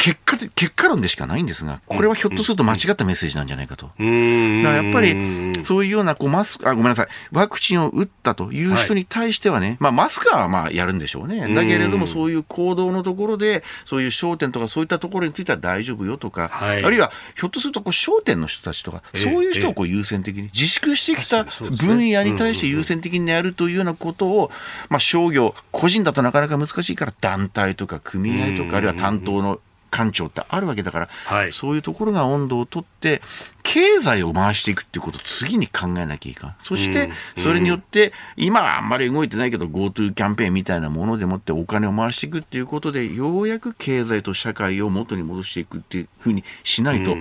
[0.00, 3.84] 結果結果論でしかないんですが、これはひょっとすると間違ったメッセージなんじゃないかと。
[3.86, 11.54] だからやっぱり、そういうようなこうマスク、あ、ごめんなさい、ワクチンを打ったという人に対してはね、はい、まあマスクはまあやるんでしょうね。
[11.54, 24.50] だけれども、そういう行動のところで、そういう商店とかそういったところについては大丈夫よとか、はい、あるいはひょっとするとこう商店の人たちとか、そういう人をこう優先的に、自粛してきた分野に対して優先的にやるというようなことを、
[24.88, 29.60] まあ商業、個人だとなかなか難しいから団体とか組合とか、あるいは担当の
[29.90, 33.20] 官庁ってあるわけだから、はい、そういうところが温度をとって、
[33.62, 36.54] 経済を回していくっていうことを次に考えなきゃいかん。
[36.58, 47.16] そして、それによって、今はあんまり動いてないけど、GoTo キャンペーンみたいなものでもってお金を回していくっていうことで、ようやく経済と社会を元に戻していくっていうふうにしないと、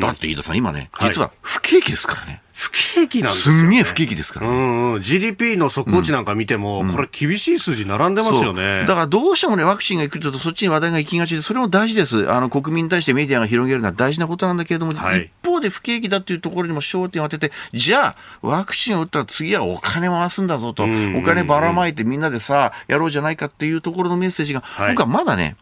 [0.00, 2.42] だって飯田さん、今ね、実は不景気ですからね。
[2.60, 4.52] 不景気なんですよ、ね、すんげえ不景気ですから、ね、
[4.96, 25.56] うん、GDP の速報値なんか見ても、うん、これ、厳しい数字並んでますよね、だからどうしてもね、ワクチンがいくと、そっちに話題が行きがちで、それも大事です、あの国民に対してメディアが広げるのは大事なことなんだけれども、はい、一方で不景気だっていうところにも焦点を当てて、じゃあ、ワクチンを打ったら次はお金回すんだぞと、お金ばらまいてみんなでさ、やろうじゃないかっていうところのメッセージが、はい、僕はまだね、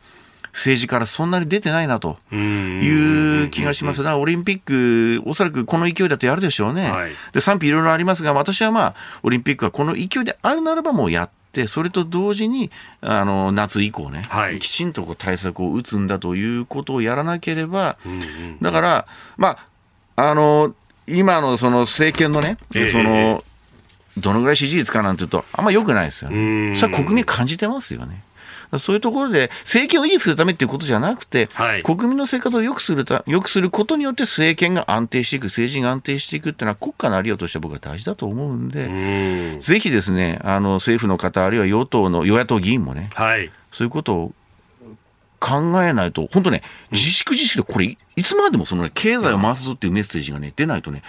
[0.59, 3.99] 政治からそんなに出てないなという気がします。
[3.99, 6.91] だからオリンピック、おそらくこの勢いだとやるでしょうね。
[6.91, 17.97] はい、で賛否いろいろありますが、私はまあ、オリンピックはこの勢いであるならばもうやって、それと同時にあの夏以降ね、はい、きちんとこう対策を打つんだということをやらなければ、
[18.61, 19.59] だから、ま
[20.17, 20.75] あ、あの
[21.07, 23.45] 今のその政権のね、えー、その
[24.19, 26.75] どのぐらい支持率かなんていうと、あんまよくないですよね。
[26.75, 28.23] それは国民感じてますよね。
[28.79, 44.33] そういうところで政権を維持するためっていうことじゃなくて、はい、国民の生活を良くするた良くすることによって政権が安定していく、政治が安定していくっていうのは国家のありようとして僕は大事だと思うんで、ぜひですね、あの政府の方、あるいは与党の与野党議員もね、はい、そういうことを
[45.41, 51.03] 考えないと、本当ね、自粛自粛でこれ、いつまでもその、ね、経済を回すぞっていうメッセージがね、出ないとね、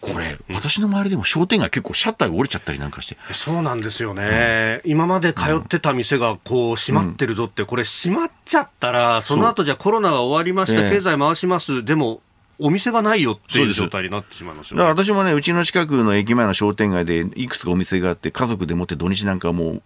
[0.00, 3.16] これ、私の周りでも商店街結構シャッターが降りちゃったりなんかして。
[3.32, 4.80] そうなんですよね。
[4.84, 12.20] うん、今まで通ってた店がこう、閉まってるぞって、これ閉まっちゃったら、その後じゃコロナが終わりました、経済回します、でも、
[12.60, 19.82] お店がないよっていう状態になってしまいますよ、ね、だから私もね、うちの近くの駅前の商店街でいくつかお店があって、家族でもって土日なんかもう、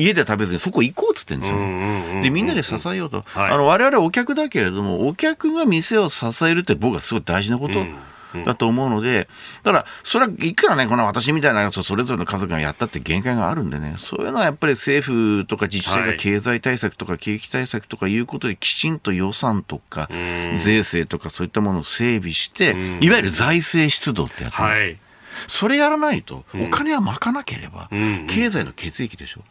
[0.00, 2.20] 家で食べずにそこ行こうっつってんですよ、ね。
[2.22, 3.24] で、みんなで支えようと。
[3.26, 7.84] はい、あの、我々お客だけれども、お客が店を支えるって僕はすごい大事なこと。
[8.44, 9.28] だと思うので、
[9.64, 20.08] だから、それはいくらね、この私みたいなそれぞれの家族がやったって限界があるんでね、そういうのはやっぱり政府とか自治体が経済対策とか景気対策とかいうことできちんと予算とか
[20.56, 24.96] 税制とかそういったものを整備して、いわゆる財政出動ってやつ、ね、はい
[25.46, 27.88] それやらないと、お金はまかなければ、
[28.28, 29.42] 経済の血液でしょ。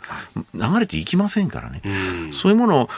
[0.53, 1.81] 流れていきませんからね。
[2.31, 2.89] そういうものを、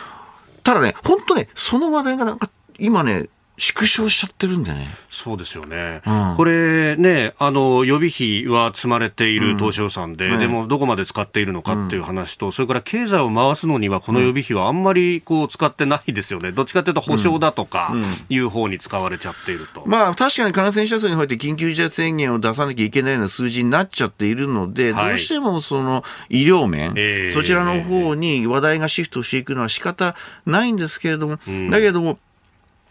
[0.63, 4.87] ただね、本当ね、その話題がなんか、今ね、縮小しちゃってるんでね。
[5.09, 6.01] そうですよね。
[6.05, 16.51] うん、これね、あの、予備費は積まれている当初予算で、うん、でもどこまで使っているのかっていう話と、うん、それから経済を回すのにはこの予備費はあんまりこう使ってないですよね。
[16.51, 17.93] どっちかというと保証だとか
[18.29, 19.83] いう方に使われちゃっていると。
[19.85, 31.37] まあ確かに感染者数において緊急事態宣言を出さなきゃいけないような数字になっちゃっているので、はい、どうしてもその医療面、えー、そちらの方に話題がシフトしていくのは仕方ないんですけれども、
[31.69, 32.17] だけども、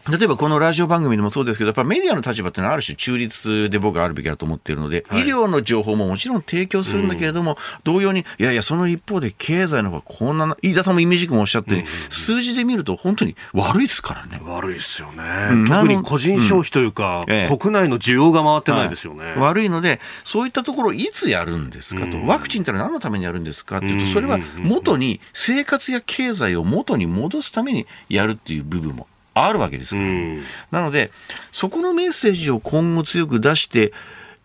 [0.08, 14.40] 例えばこのラジオ番組でもそうですけど、やっぱメディアの立場ってのはある種中立で僕はあるべきだと思っているので、はい、医療の情報ももちろん提供するんだけれども、うん、同様に、いやいや、その一方で経済の方がこんな、飯田さんもイメージ君もおっしゃって、うんうんうん、数字で見ると本当に悪いですからね。
[14.44, 15.22] 悪いですよね。
[15.50, 17.34] うん、特に個人消費というか、うん。
[17.34, 30.40] ええ、国内の需要が回ってないですよね、はい、悪いので、そういったところをいつやるんですかと、ワクチンってのは何のためにやるんですかっていうと、それは元に、生活や経済を元に戻すためにやるっていう部分もあるわけですから、ね、
[30.70, 31.10] なので、
[31.52, 33.92] そこのメッセージを今後強く出して、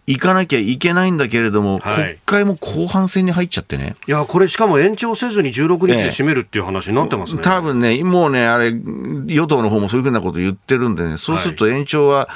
[0.07, 3.95] 行かなきゃいけないんだけれども、はい、国会も後半戦に入っちゃってね。
[4.07, 7.39] いや、これしかも延長せずに16日で締めるっていう話になってますね。
[7.39, 12.29] ええ、多分ね、もうね、あれ、与党の方もそういうふうなこと言ってるんでね、そうすると延長は、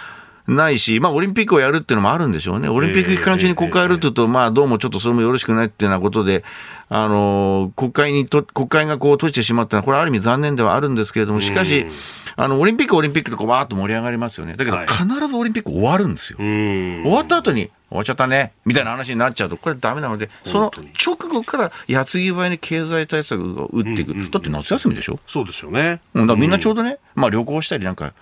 [0.49, 2.67] ないし、まあ、オリンピックをやるっていうのもあるんでしょうね。
[2.69, 6.43] オリンピック期間中に国会やるっていうと、まあ、どうもちょっとそれもよろしくないっていうようなことで、
[6.89, 11.85] あの、国会にと、国会がこう閉じてしまったのは、これある意味残念ではあるんですけれども、しかし、
[12.35, 14.55] あの、オリンピック、オリンピックとこう、わーっと盛り上がりますよね。
[14.55, 16.37] だけど、必ずオリンピック終わるんですよ。
[16.39, 20.71] 終わった後に、終わっちゃったね、みたいな話になっちゃうと、これダメなので、その
[21.05, 24.13] 直後から矢継ぎ早に経済対策を打っていく。
[24.31, 25.19] だって夏休みでしょ？
[25.27, 25.99] そうですよね。
[26.13, 28.13] うん、だからみんなちょうどね、まあ旅行したりなんか、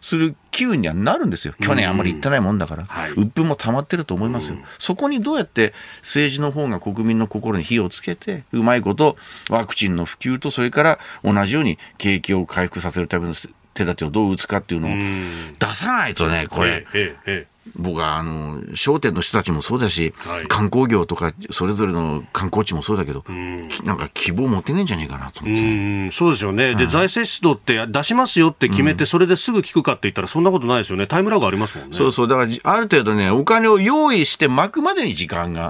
[0.00, 1.54] する機運にはなるんですよ。
[1.60, 2.84] 去年あんまり行ってないもんだから。
[2.86, 4.56] はい、鬱憤も溜まってると思いますよ。
[4.78, 9.16] そこにどうやって政治の方が国民の心に火をつけて、うまいこと
[9.50, 13.34] ワクチンの普及と、それから同じように景気を回復させるための
[13.74, 16.86] 手立てをどう打つかっていうのを出さないとね、これ。
[16.94, 23.68] えええ僕はあの商店の人たちもそうだし、はい、観光業とかそれぞれの観光地もそうだけど、ん。
[23.84, 26.12] なんか希望持てねえんじゃねえかなと思って。
[26.12, 31.96] そうですよね、うん、で財政出動って出しますよって決めて、それですぐ聞くかって言ったら、そんなことないですよね、タイムラグありますもんね。
[31.96, 35.68] そうそう、だからある程度ね、お金を用意して巻くまでに時間が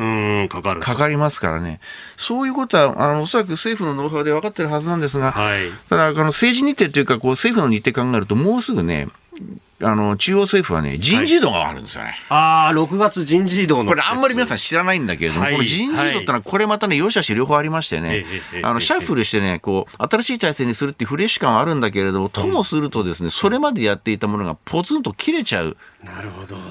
[0.48, 0.80] かかる。
[0.80, 1.80] かかりますからね、
[2.16, 9.09] そういうことはあのおそらく政府のノウハウで分かってるはずなんですが、はい、ただ、あの政治日程というかこう、政府の日程考えると、もうすぐね、
[9.82, 12.08] あの、中央政府はね、人事異動があるんですよね。
[12.08, 13.90] はい、ああ、6月人事異動の。
[13.90, 18.24] これあんまり皆さん知らないんだけれども、はい、この人事異動ってのは、これまたね、よしあし両方ありましてね、
[18.62, 25.76] あの、シャッフルしてね、こう、新しい体制にするっていうフレッシュ感はあるんだけれども、ともするとですね、それまでやっていたものがポツンと切れちゃう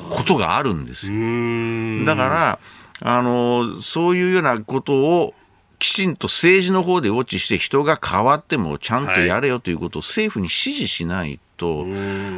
[0.09, 2.05] ことがあるんですよ。
[2.05, 2.59] だから、
[3.01, 5.35] あの、そういうようなことを、
[5.77, 11.85] きちんと政治の方でウォッチして人が変わってもちゃんとやれよということを政府に指示しないと、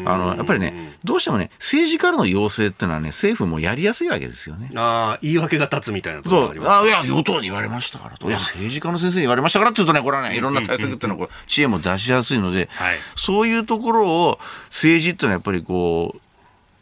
[0.05, 4.69] あのやっぱりね、どうしてもね、政治からの要請っていうのはね、政府もやりやすいわけですよね。
[4.75, 6.71] ああ、言い訳が立つみたいなところあります。
[6.71, 16.19] あいや、与党に言われましたからと、いや、政治家の先生に言われましたからって言うとね、これはね、いろんな対策っていうのは知恵も出しやすいので、はい、そういうところを政治っていうのはやっぱりこう、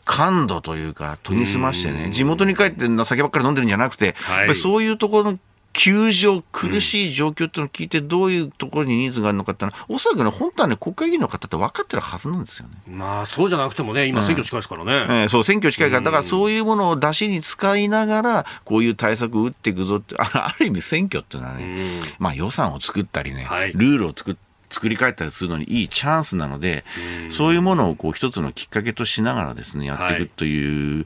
[0.06, 5.40] 感度というか、研ぎ澄ましてね、地元に帰って酒ばっかり飲んでるんじゃなくて、はい、やっぱりそういうところの
[5.76, 12.76] 窮状、苦しい状況っていうのを聞いて、どういうところにニーズがあるのかってのは、おそらくね、本当はね、国会議員の方って分かってるはずなんですよね。
[12.88, 14.94] まあ、そうじゃなくてもね、今、選挙近いですからね。
[14.94, 21.76] うん、えー、そう、選挙近いから、だからそういうものを出しに使いながら、こういう対策を打っていくぞって、 ある意味、選挙っていうのはね、
[22.20, 26.84] まあ、予算を作ったりね、はい、ルールを作って、作り変えたりするのにいいチャンスなので、
[27.30, 31.06] そういうものをこう一つのきっかけとしながらですね、やっていくという、はい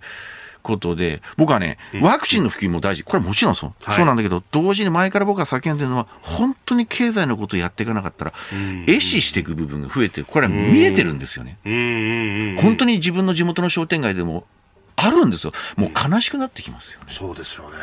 [0.61, 3.03] ことで、僕はね、ワクチンの普及も大事。
[3.03, 3.73] これはもちろんそう。
[3.81, 8.33] はい、そうなんだけど、同時に前から僕が叫んでるのは、本当に経済のことをやっていかなかったら、
[8.85, 10.27] 壊死していく部分が増えてる。
[10.27, 11.57] これは見えてるんですよね。
[12.61, 14.45] 本当に自分の地元の商店街でも、
[15.01, 15.53] あるんですよ。
[15.75, 17.07] もう悲しくなってきますよね。
[17.09, 17.77] そうですよね。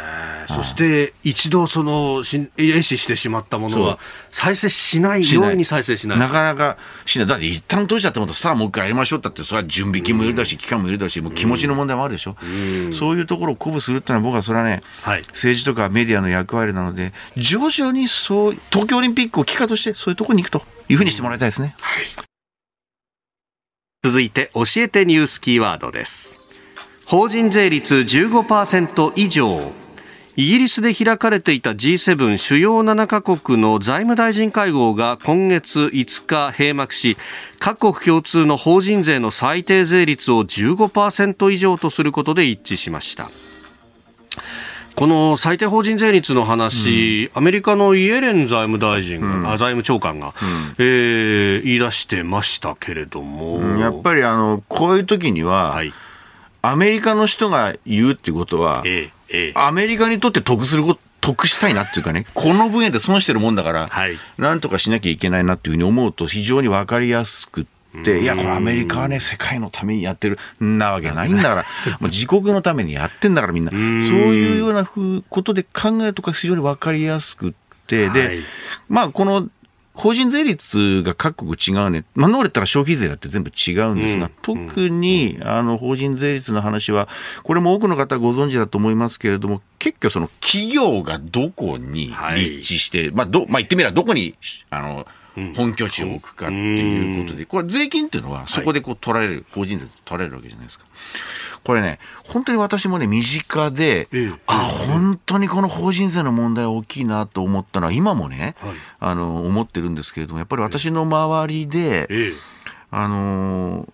[0.49, 3.99] そして一度その壊死してしまったものは
[4.31, 6.19] 再生しないように再生しない。
[6.19, 7.29] なかなかしない。
[7.29, 12.37] だって一旦閉じちゃったものさあもう一回やりましょうってってそれは準備金もいるだし、期間もいるだし、もう気持ちの問題もあるでしょ。
[12.89, 21.75] うそういうところを鼓舞するっていうのは僕はそれはね、はい、政治とかメディアの役割なので、徐々にそう、東京オリンピックを機会としてそういうところに行くというふうにしてもらいたいですね。
[21.81, 22.05] はい、
[24.03, 26.36] 続いて教えてニュースキーワードです。
[27.07, 29.73] 法人税率15%以上。
[30.35, 37.17] イギリスで開かれていた G7 主要7カ国の財務大臣会合が今月5日閉幕し
[37.59, 43.31] 各国共通の法人税の最低税率を15%以上とすることで一致しました。
[44.97, 55.93] この最低法人税率の話、うん、アメリカのイエレン財務大臣、うん、財務長官が、うん、えー、言い出してましたけれども、やっぱりあのこういう時には、はい、
[56.71, 67.67] アメリカの人が言うっていうことは、えええ、アメリカにとって得すること得したいなっていうかね、この分野で損してるもんだから、はい、なんとかしなきゃいけないなっていうふうに思うと、非常に分かりやすく
[68.05, 70.39] て、いや、これアメリカはね、世界のためにやってる。
[70.63, 71.65] んなわけないんだから、
[71.99, 77.57] もう自国のためにやってんだからみんな、そういうようなふうことで考えるとか非常に分かりやすく
[77.89, 78.39] て、で、はい、
[78.89, 79.49] まあ、この
[79.97, 82.05] 法人税率が各国違うね。
[82.15, 87.09] まあ、ノーレったら消費税だって全部違うんですが、うん、特に、あの、法人税率の話は、
[87.43, 94.37] これも多くの方ご存知だと思いますけれども、結局その企業がどこに立地して、はい、まあ、ど、まあ、言ってみればどこに、
[94.69, 95.07] あの、
[95.55, 100.87] 本拠地を置くかっていうことで、これ税金っていうのはそこでこう取られる、法人税取られるわけじゃないですか。
[101.67, 112.31] これね、本当に私もね、身近で、ええ、あ、本当にこの法人税の問題大きいなと思ったのは、今もね、はい、あの、思ってるんですけれども、やっぱり私の周りで、え、
[112.93, 113.89] あの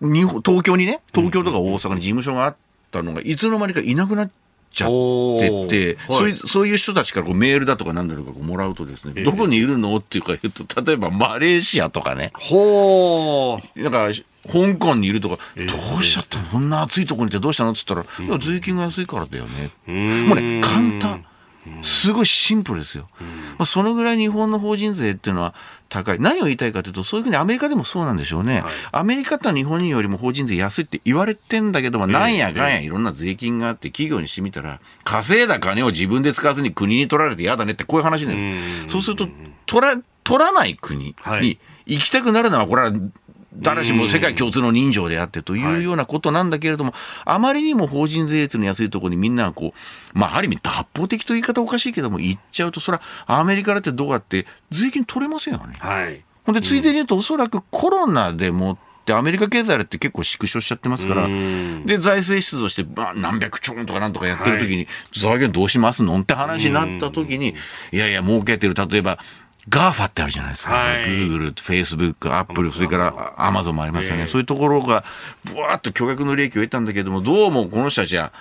[0.00, 2.56] 日本、東京にね、東京とか大阪に事務所があっ
[2.92, 4.30] たのが、いつの間にかいなくなっ
[4.72, 4.88] ちゃっ
[5.68, 9.96] てて、はい、そういうそういう人たちからこうメールだとかなんだろうかもらうとですね、どこにいるの？
[9.96, 12.30] っていうか言うと、例えばマレーシアとかね。
[12.34, 13.82] ほー。
[13.82, 14.10] なんか、
[14.46, 16.46] 香港にいるとか、どうしちゃったの？
[16.46, 17.72] こんな暑いとこにいてどうしたの？
[17.72, 19.70] って言ったら、いや、税金が安いからだよね。
[20.24, 21.24] もうね、簡単。
[21.82, 23.08] すごいシンプルですよ。
[23.58, 25.52] まあ、そのぐらい日本の法人税っていうのは
[25.88, 26.20] 高い。
[26.20, 28.60] 何を言いたいかというと、そういうふうにアメリカでもそうなんでしょうね。
[28.60, 38.92] はい、アメリカと日本人よりも法人税安いって言われてんだけども、なんやかんやいろんな税金があって企業にしてみたら、稼いだ金を自分で使わずに国に取られて嫌だねってこういう話なんです。
[38.92, 39.26] そうすると、
[39.66, 42.92] 取ら、取らない国に行きたくなるのは、これは
[43.58, 46.94] 誰しも世界共通の人情であってというようなことなんだけれども、
[47.24, 55.76] あまりにも法人税率の安いところにみんながこう、まあ、ある意味脱法的という言い方おかしいけども、言っちゃうと、それはアメリカだってどうやって税金取れませんよね。
[55.78, 56.22] はい。
[56.44, 67.54] ほんで、ついでに言うと、おそらくコロナでもって、アメリカ経済って結構縮小しちゃってますから、で、財政出動して、まあ、何百兆円とかなんとかやってる時に、はい、財源どうしますのって話になった時に、
[67.92, 69.18] いやいや、儲けてる、例えば、
[69.68, 70.74] GAFA ってあるじゃないですか。
[70.74, 74.26] はい、グーグル、フェイスブック、アップル、それからアマゾンもありますよね。
[74.26, 75.04] そういうところが、
[75.44, 78.32] ぶわーっと巨額の利益を得たんだけども、どうもこの人たちは、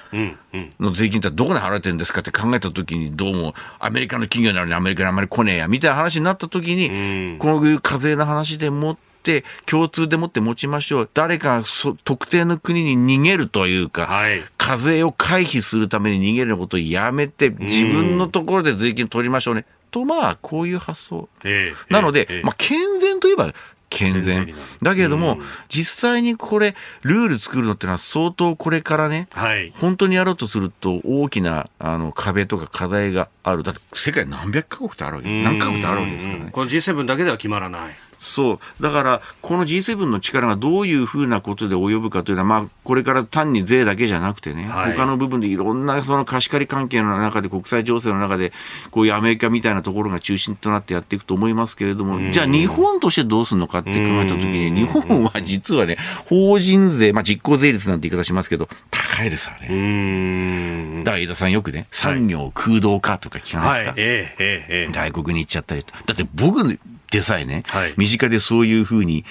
[0.79, 11.09] の税金ってどこで払われてるんですかって考えたときに、どうもアメリカの企業なのにアメリカにあまり来ねえや、みたいな話になったときに、こういう課税の話でもって、共通でもって持ちましょう。
[11.15, 11.63] 誰か
[12.03, 19.65] 特定の国に逃げるというか、はい、課税を回避するために逃げることをやめて、自分のところで税金取りましょうね。
[19.91, 23.53] とまあこういう発想、えー、なので、えー、まあ、健全といえば
[23.89, 24.53] 健全。
[24.81, 33.63] だけれども、うん、実際にこれルール作るのってのは相当これからね、はい、本当にやろうとすると大きなあの壁とか課題がある。
[33.63, 35.37] だって世界何百カ国ってあるわけです。
[35.39, 36.49] 何カ国ってあるわけですからね。
[36.51, 37.95] この G7 だけでは決まらない
[38.25, 38.83] そう。
[38.83, 48.51] だから、この G7 の力がどういうふうなことで及ぶかというのは、まあ、これから単に税だけじゃなくてね、はい、他の部分でいろんなその貸し借り関係の中で、国際情勢の中で、
[48.91, 61.03] こういうアメリカみたいなところが中心となってやっていくと思いますけれども、じゃあ日本としてどうするのかって考えたときに、日本は実はね、法人税、まあ実効税率なんて言い方しますけど、高いですからね。
[61.03, 64.01] だから飯田さんよくね、産業空洞化とか聞かないですか、はい。
[64.01, 66.79] ええええ、外国に行っちゃったりだって僕、
[67.11, 69.25] でさえね、はい、身近でそういうふうに、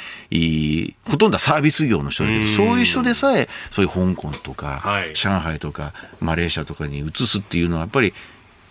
[1.05, 8.15] ほとんどはサービス業の人だけど、そういう人でさえ、そういう香港とか、はい、上海とか、マレーシアとかに移すっていうのは、やっぱり、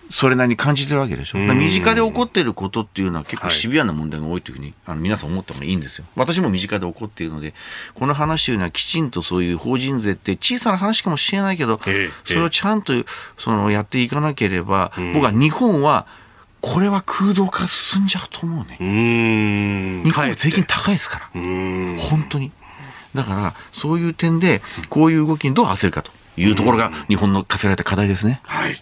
[0.10, 1.40] それなりに感じてるわけでしょ。
[1.40, 6.06] 身近で起こっていることっていうのは結構シビアな問題が多いというふうに、あの皆さん思った方がいいんですよ。
[6.16, 7.54] 私も身近で起こっているので、
[7.96, 11.80] この話というのはきちんとそういう法人税って小さな話かもしれないけど、
[12.26, 12.94] それをちゃんと
[13.38, 16.06] そのやっていかなければ、僕は日本は、
[16.64, 18.78] これは空洞化進んじゃうと思うね。
[18.80, 18.84] う
[20.06, 21.42] 日本は税金高いですから。
[22.00, 22.54] 本当に。
[23.14, 28.40] だから、そういう点で、こういう動きにどう合わせるかというところが、日本の課せられた課題ですね。
[28.44, 28.82] はい。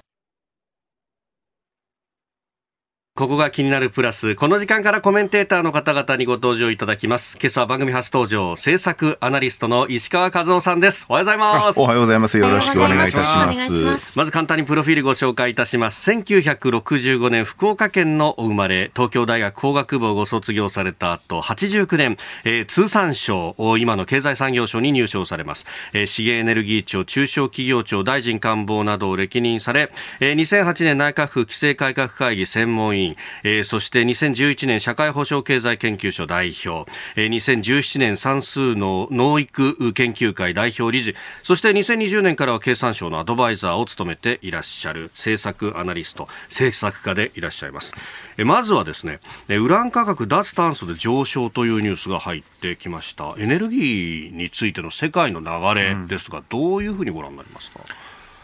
[3.22, 4.34] ここが気になるプラス。
[4.34, 7.38] この時間からコメンテーターの方々にご登場いただきます。
[7.40, 11.06] 今朝は番組初登場、政策アナリストの石川和夫さんです。
[11.08, 11.80] おはようございます。
[11.80, 12.40] おはようございます。
[12.40, 14.18] よろしくお願いいたします。
[14.18, 16.10] まず簡単にプロフィールご紹介いたします。
[16.10, 25.68] 1965年、福岡県のお生まれ、東京大学工学部をご卒業された後、89年、えー、通産省、今の経済産業省に入省されます。
[25.94, 29.92] えー、資源エネルギー庁、中小企業庁、大臣官房などを歴任され、
[30.22, 47.94] えー、2008年内閣府規制改革会議専門委員、員、えー、そして2011年社会保障経済研究所代表、えー、2017年算数の農育研究会代表理事そして2020年からは経産省のアドバイザーを務めていらっしゃる政策アナリスト政策家でいらっしゃいます、
[48.38, 53.36] えー、まずはですねウラン価格脱炭素で上昇というニュースが入ってきました。
[53.38, 57.80] エネルギーについての世界の流れですが、うん、どういうふうにご覧になりますか？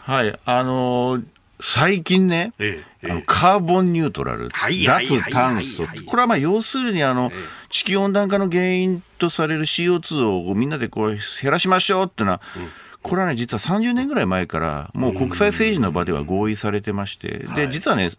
[0.02, 1.24] はいあのー
[1.60, 7.32] 最近ね、ええ、あのカーボンニュートラル、脱炭素、これはまあ要するにあの、
[7.68, 12.68] 地球温暖化の原因とされる CO2 をみんなでこう減らしましょうっていうのは、うん、
[13.02, 18.10] これはね、実は30年ぐらい前から、もう国際政治の場では合意されてまして、で実はね、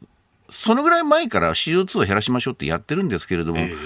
[0.50, 3.78] そのぐらい前から CO2 を減らしましょうってやってるんですけれども、えー、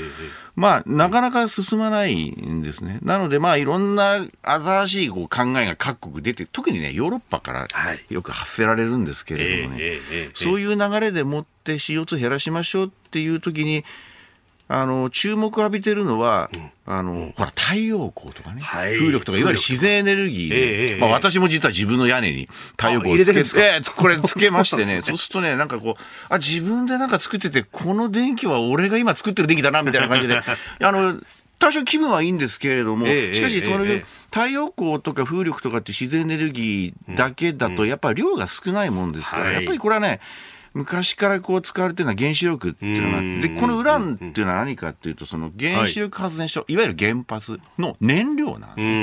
[0.55, 2.99] まあ、なかなか進まないんですね。
[3.01, 7.67] なので、まあ、いろんな新しいこう考えが各国出て、特にね、ヨーロッパから
[8.09, 9.99] よく発せられるんですけれどもね、
[10.35, 13.83] そういう流れでもって CO2 減らしましょうっていう時に、
[14.69, 25.01] あの注目を浴びてるのは、うん、あのほら太陽光とかね、はい、風力とかいわゆる自然エネルギー、まあ、私も実は自分の屋根に太陽光をつけてこれ つけましてね。
[25.01, 30.41] そうするとねなんかこうあ自分でなんか作っててこの電気は俺が今作ってる電気だなみたいな感じで。
[30.81, 31.19] あの
[31.59, 33.85] 多少気分はいいんですけれども、しかし、その、
[34.31, 40.19] 太陽光とか風力とかって自然エネルギーだけだと、やっぱり量が少ないもんですから、やっぱりこれはね、
[40.73, 48.93] 昔からこう使われてるのは原子力っていうのがあって、で、このウランっていうのは何かっていうと、その原子力発電所、はい、いわゆる原発の燃料なんですよ。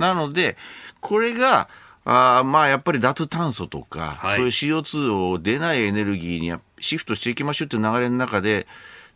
[0.00, 0.56] なので、
[1.00, 1.68] これが、
[2.04, 8.66] あまあやっぱり脱炭素とか、はい、そういう CO2 を出ないエネルギーにシフトしていきましょうっていう流れの中で、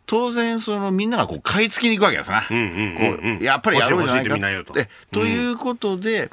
[0.05, 2.41] 当然そのみんながこう買い付けに行くわけですな。
[2.41, 4.73] こうやっぱりやろうじゃないかと。
[5.11, 6.29] ということで、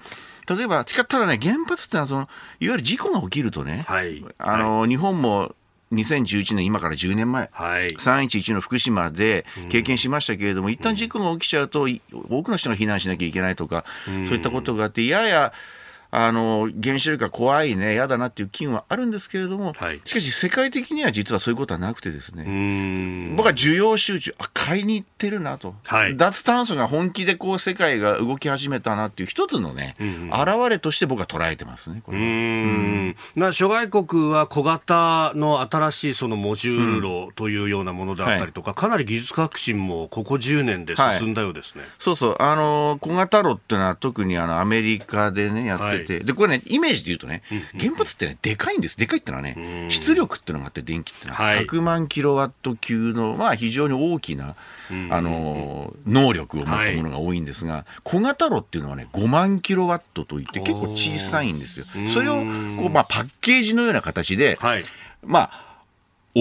[0.48, 2.22] 例えば、ただね、原発ってのはその、
[2.60, 5.54] いわゆる事故が起きるとね、はい、あの、はい、日本も
[5.92, 11.88] 2011年、今から10年前、はい、311の福島で経験しましたけれども、うん、一旦事故が起きちゃうと、
[12.28, 15.52] 多くの人が避難しなきゃいけないとか、うん、そういったことがあって、やや
[16.10, 29.96] あの原子力が怖いね、嫌だなっていう機運はあるんですけれども、はい、しかし世界的には実はそういうことはなくてですね、僕は需要集中、あ買いに行ってるなと、はい、脱炭素が本気でこう世界が動き始めたなっていう一つのね、
[30.32, 33.16] 表れとして僕は捉えてますね、これうん。
[33.36, 41.82] な諸外国は小型の新しいそのモジュールというようなものであったりとか、うんはい、かなり技術革新もここ10年で進んだようですね。
[41.98, 42.36] そうそう。
[42.38, 47.42] あの小型炉っていうのは特にあのアメリカでねやってて、で、これね、イメージで言うとね、
[47.78, 48.96] 原発ってね、でかいんです。
[48.96, 54.56] でかいってのはね、出力っていうのがあって、電気ってのは、100万キロワット級の、まあ、非常に大きな、
[55.10, 61.86] あの、能力を持ったものが多いんですが、小型炉っていうのはね、5万キロワットといって結構小さいんですよ。
[62.06, 64.58] それを、こう、まあ、パッケージのような形で、
[65.24, 65.67] まあ、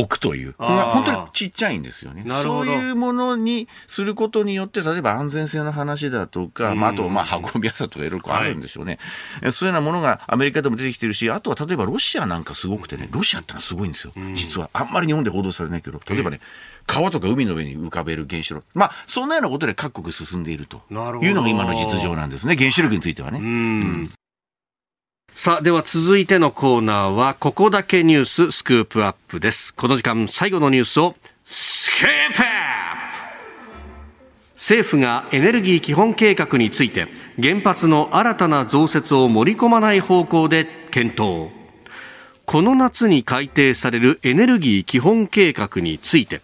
[0.02, 2.26] 置くという、これは本当にちっちゃいんですよね。
[2.44, 9.00] そういうものにすることによって、例えば安全性の話だとか、まあ、あと、まあ、運びやすさとかいろいろあるんでしょうね、
[9.42, 14.14] はい、そういうようなものがアメリカでも出てきてるし、あとは例えばロシアなんかすごくてね、ロシアってのはすごいんですよ。
[14.36, 14.70] 実は。
[14.74, 16.40] あんまり日本で報道されないけど、例えばね、
[16.86, 18.64] 川とか海の上に浮かべる原子炉。
[18.74, 22.56] まあ、そんなようなことで各国進んでいるというのが今の実情なんですね。
[22.56, 23.40] 原子力についてはね。
[23.40, 24.12] うん
[25.40, 29.72] さあ、では続いてのコーナーは、ここだけニューススクープアップです。
[29.72, 31.16] この時間、最後のニュースを、
[31.46, 32.48] スクープアップ
[34.56, 37.08] 政府がエネルギー基本計画について、
[37.40, 41.52] 原発の新たな増設を盛り込まない方向で検討。
[42.46, 46.42] この夏に改定されるエネルギー基本計画について、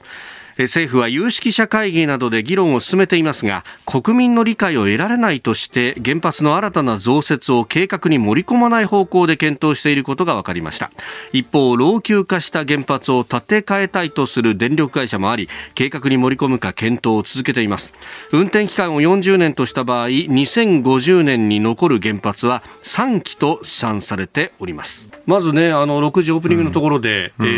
[0.57, 10.91] 政府は有識者会議などで議論を進めていますが国民の理解を得られないとして原発の新たな増設を計画に盛り込まない方向で検討していることが分かりました。
[11.31, 17.93] 一方老朽化した原発を建て替えたいとする電力会社もあり計画に盛り込むか検討を続けています。
[18.31, 25.09] 運転期間を40年とした場合2050年に残る原発は3基と試算されております。
[25.25, 27.49] まずねあの6時オープニングのところで、うん、え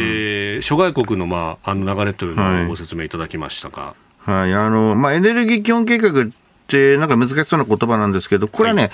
[0.59, 3.95] ー、諸外国の,、まあ、あの流れというのをご説明いただきましたか？
[4.19, 6.27] はい、あの、まあ、エネルギー基本計画っ
[6.67, 8.91] て、なんか難しそうな言葉なんですけど、これはね、はい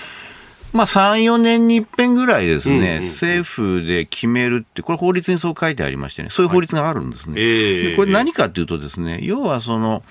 [0.74, 7.34] まあ、3、4年に一遍ぐらいですね、うんうんうん、政府で決めるって、これ法律にそう書いてありましてね、そういう法律があるんですね。
[7.34, 10.02] はいえー、でこれ何かっていうとですね、要はその、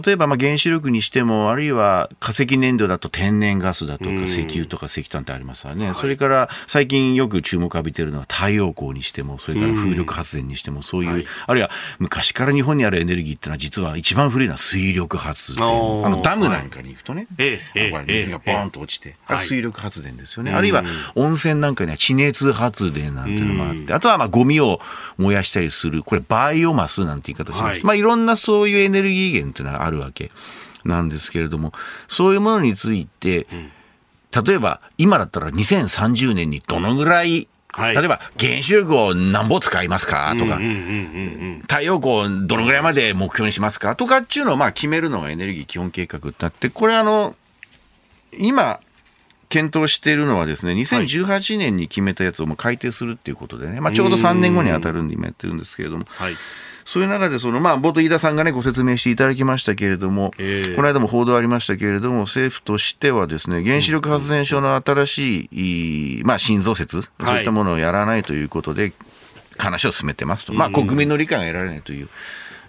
[0.00, 4.24] 例えばまあ原子力にしても、あるいは化石燃料だと天然ガスだとかうん。
[4.24, 5.86] 石油とか石炭ってありますわね。
[5.86, 5.94] はい。
[5.94, 11.26] それから最近よく注目浴びてるのは太陽光にしても、それから風力発電にしても、そういう、はい。
[11.46, 15.64] あるいは昔から日本にあるエネルギーっていうのは実は一番古いのは水力発電。
[15.64, 15.68] あ
[16.08, 20.50] のダムなんかに行くとね、ええええこれ水がボーンと落ちて、水力発電ですよね。
[20.50, 20.84] うんあるいは
[21.14, 24.80] 温泉なんかには地熱発電なんていうのもあって、あとはまあゴミを
[25.18, 27.84] 燃やしたりする、これバイオマスなんて言い方しまして、はい。
[27.84, 30.30] まあいろんなそういうエネルギー源っていうのはあるわけ
[30.84, 31.72] なんですけれども、
[32.08, 33.46] そういうものについて、
[34.44, 37.94] 例えば今だったら2030年にどのぐらい、はい。
[37.94, 40.34] 例えば原子力を何ぼ使いますか？
[40.38, 40.56] とか、
[41.62, 43.96] 太陽光どのぐらいまで目標にしますか？
[43.96, 47.34] とかっていうのをまあ決めるのがエネルギー基本計画ってあって、これあの、
[48.38, 48.80] 今、
[49.48, 56.36] 検討しているのはですね、2018年に決めたやつをもう改定するっていうことでね、まあちょうど3年後に当たるんで今やってるんですけれども、はい。
[56.84, 68.92] そういう中で、その、まあ、冒頭飯田さんがね、ご説明していただきましたけれども、ええこの間も報道ありましたけれども、政府としてはですね、原子力発電所の新しい、いまあ、新増設、そういったものをやらないということで、
[69.58, 70.52] 話を進めてますと。
[70.54, 72.08] まあ、国民の理解が得られないという。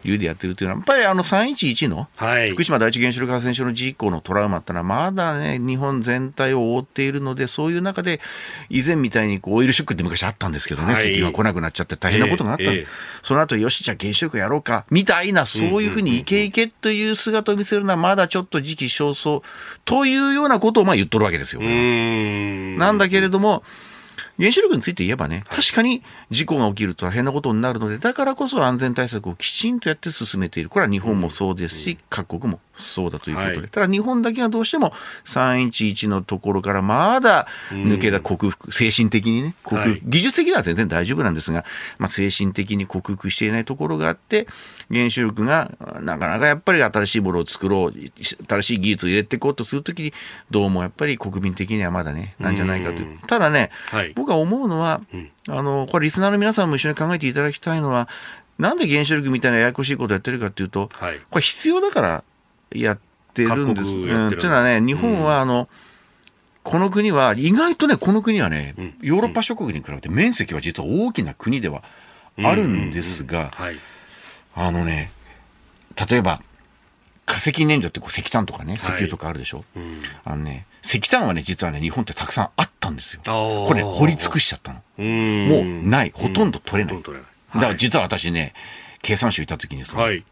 [0.04, 2.52] 理由でやってるというのは、やっぱりあの311のはい。
[2.52, 8.22] 福島第一原子力発電所の事故のトラウマってのは、まだね、日本全体を覆っているので、そういう中で、
[8.70, 11.12] 以前みたいにこうオイルショックって昔あったんですけどね、はい。
[11.12, 12.64] 石油が来なくなっちゃって大変なことがあった、
[13.24, 19.42] その後よし、じゃあ原子力やろうか、みたいな、そういうふうにイケイケという姿を見せるのは、まだちょっと時期尚早
[19.86, 21.62] というようなことをまあ言っとるわけですよ。
[21.62, 23.64] なんだけれども、
[24.40, 30.70] 原子力について言えばね、確かに事故が起きると大変なことになるので、だからこそ安全対策をきちんとやって進めている。
[30.70, 33.58] これは日本もそうですし、各国もそうだということで。
[33.58, 34.94] はいただ日本だけがどうしても
[35.26, 41.66] 311のところからまだ抜けた克服、精神的にね、克服、はい技術的には全然大丈夫なんですが、
[41.98, 44.48] まあ、精神的に克服していないところがあって、
[44.92, 45.72] 原子力が
[46.02, 50.14] なかなかやっぱり新しいものを作ろう、新しい技術を入れていこうとするときに、
[50.52, 53.20] どうもやっぱり国民的にはまだね、なんじゃないかという。
[53.28, 54.14] ただね、はい。
[54.16, 55.02] 僕は思うのは、
[55.50, 58.08] あの、これリスナーの皆さんも一緒に考えていただきたいのは、
[58.60, 61.20] なんで原子力みたいなややこしいことやってるかっていうと、はい。
[61.30, 62.24] これ必要だから
[62.74, 63.00] やっ
[63.34, 63.96] てるんです。
[63.96, 65.70] うん、やっていうのはね、日本はあの、
[66.64, 71.84] この国は、意外とね、この国はね、んヨーロッパ諸国に比べて面積は実は大きな国では
[72.38, 73.78] あるんですが、はい。
[74.56, 75.12] あのね、
[76.10, 76.42] 例えば、
[77.26, 80.02] 化石燃料ってこう石炭とかね、石油とかあるでしょ、うん。
[80.24, 83.22] あのね、石炭はね、実はね、日本ってたくさんあったんですよ。
[83.24, 84.80] これ、掘り尽くしちゃったの。
[84.98, 86.96] もうない、ほとんど取れない。
[86.96, 87.16] ほとん。
[87.16, 88.54] だから実は私ね、
[89.02, 90.26] 経産省行った時にさ、はい。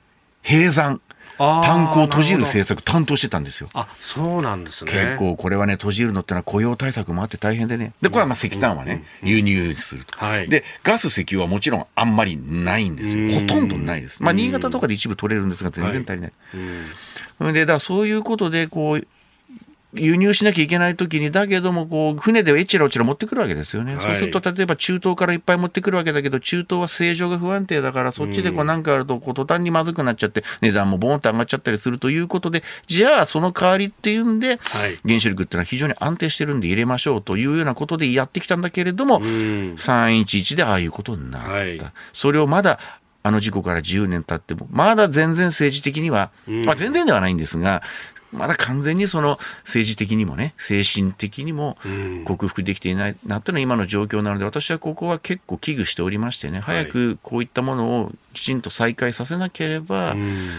[0.43, 1.01] 閉山、
[1.37, 3.69] 炭鉱を閉じるな政策担当してたんですよ。
[3.73, 4.91] あ、そうなんですね。
[4.91, 7.93] 結構これはね、閉じるのってのは雇用対策もあって大変でね。
[8.01, 10.17] で、これはまあ石炭はね、輸入すると。
[10.17, 13.25] はいで、ガス、石油はもちろんあんまりないんですよ。
[13.25, 14.21] うんほとんどないです。
[14.21, 16.33] まあ、新潟とかで一部取れるんですが、全然足りない。
[16.53, 16.85] うん。
[17.37, 19.07] それで、だそういうことで、こう、
[19.93, 23.95] 輸入しなきゃいけないときに、だけども、こう、船でえちらおちら持ってくるわけですよね。
[23.95, 34.97] はいそうすると、例えば中東からいっぱい持ってくるわけだけど、中東は正常が不安定だから、そっちでこう、なんかあると、こう、途端にまずくなっちゃって、値段もボーンと上がっちゃったりするということで、じゃあ、その代わりっていうんで、はい。
[35.05, 39.23] 原子力っていうのは非常に安定してるんで入れましょうというようなことでやってきたんだけれども、うん。
[39.75, 41.49] 311でああいうことになった。
[41.49, 41.81] はい
[42.13, 42.79] それをまだ、
[43.23, 47.83] あの事故から10年経っても、まだ全然政治的には、うんまあ全然ではないんですが、
[48.31, 60.49] まだ完全にその政治的にもね、精神的にもうん克服できていないなっていうのは今の状況なので、私はここは結構危惧しておりましてね、早くこういったものをきちんと再開させなければ、うん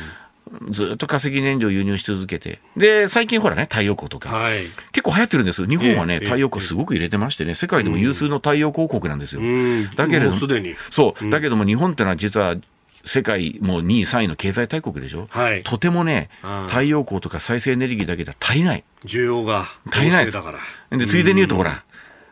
[0.70, 4.64] ずっと化石燃料を輸入し続けて、で、最近ほらね、太陽光とか、はい。
[4.92, 5.66] 結構流行ってるんです。
[5.66, 9.40] 日本はね、ええ太陽光すごく入れてましてね、世界でも有数の太陽光国なんですよ。
[9.40, 9.90] うん。
[9.94, 10.74] だけれどももうすでに。
[10.90, 12.56] そう、だけども日本ってのは実は
[13.05, 15.26] 世界もう2位、3位の経済大国でしょ？
[15.30, 15.62] はい。
[15.62, 18.84] とてもねうん、太陽光とか再生エネルギーだけでは足りない。
[19.05, 20.59] 需要が足りないです旺盛だか
[20.90, 20.98] ら。
[20.98, 21.84] で、ついでに言うとほら、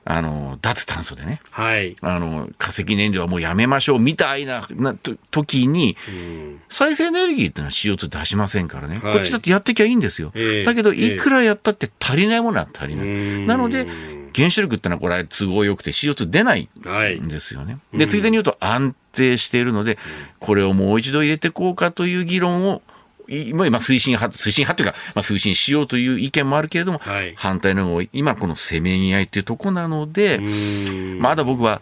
[0.04, 1.94] あの、脱炭素でね、はい。
[2.00, 9.00] あの、化石燃料はもうやめましょうみたいな、な、と時に、うん再生エネルギーってのは CO2 出しませんからね。
[9.02, 10.30] はいこっちだってやってきゃいいんですよ。
[10.34, 13.06] ええだけど、ええいくらやったって足りないものは足りない。
[13.06, 13.86] うんなので、
[14.34, 17.28] 原子力ってのはこれ都合よくて CO2 出ないはいん。
[17.28, 17.78] ですよね。
[17.92, 19.98] で、ついでに言うと安定しているので、
[20.38, 22.82] これをもう一度入れてこうかという議論を、
[23.28, 31.80] いまあ、推進派、推進派というか、まあ、推進しようという意見もあるけれども、はい反対の方今このせめぎ合いっていうとこなので、うんまだ僕は、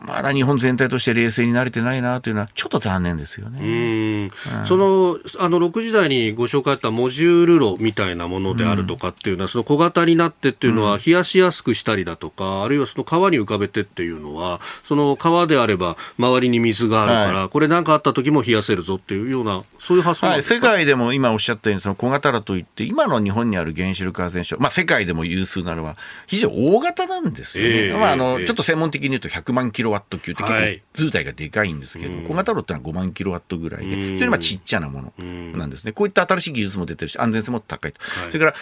[0.00, 3.60] まだ日本全体として冷静になれてないなというのは、ちょっと残念ですよね。
[3.60, 4.66] うん。
[4.66, 27.74] そのあの6時台にご紹介あったモジュール炉みたいなものであるとかっていうのは、その小型になってっていうのは、冷やしやすくしたりだとか、あるいはその川に浮かべてっていうのは、その川であれば、周りに水があるから、これ、なんかあった時も冷やせるぞっていうような、そういう発想はい、世界でも今おっしゃったように、その小型炉といって、今の日本にある原子力発電所、まあ、世界でも有数なのは、非常に大型なんですよね。
[27.74, 35.24] ええまああのええちょっと専門的に言うと100万キロワット級って結構はい図体がでかいんですけど、小型炉ってのは5万キロワットぐらいで、非常にまあちっちゃなもの
[35.56, 35.92] なんですね。
[35.92, 38.00] こういった新しい技術も出てるし、安全性も高いと。
[38.26, 38.54] それから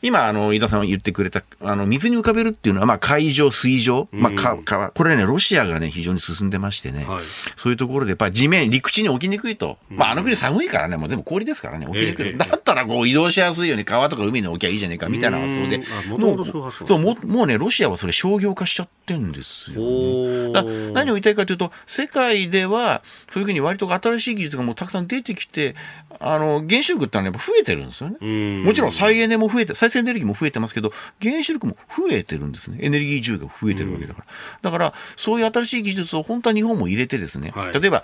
[0.00, 7.24] 今、あの、井田さんが言ってくれた、あの、水に浮かべるっていうのは、まあ、海上、水上、まあ、か川、これね、ロシアがね、非常に進んでましてね、はい
[7.56, 9.78] そういうところで、やっぱり地面、陸地に置きにくいと。
[9.90, 12.26] まあ、あの国寒いからね、もう全部氷ですからね、置きにくい。
[12.28, 15.86] ええだったら、こう、移動しやすいように川とか海に置きゃいいじゃねえか、みたいな発想でうんあ。
[16.08, 20.52] 元々そうそう、もう、もうね、ロシアはそれ商業化しちゃってんですよ、ね。
[20.52, 25.74] だ何を言いたいかというと、世界では、そういうふうに割と新しい技術がもうたくさん出てきて、
[26.20, 28.16] あの、原子力ってのはやっぱ増えてるんですよね。
[28.26, 32.78] んもちろん再エネも増えて、再生エネルギーも増えてますけど、原子力も増えてるんですね。
[32.80, 34.26] エネルギー需要が増えてるわけだから。
[34.62, 38.02] だから、そういう新しい技術を本当は日本も入れてですね、はい例えば、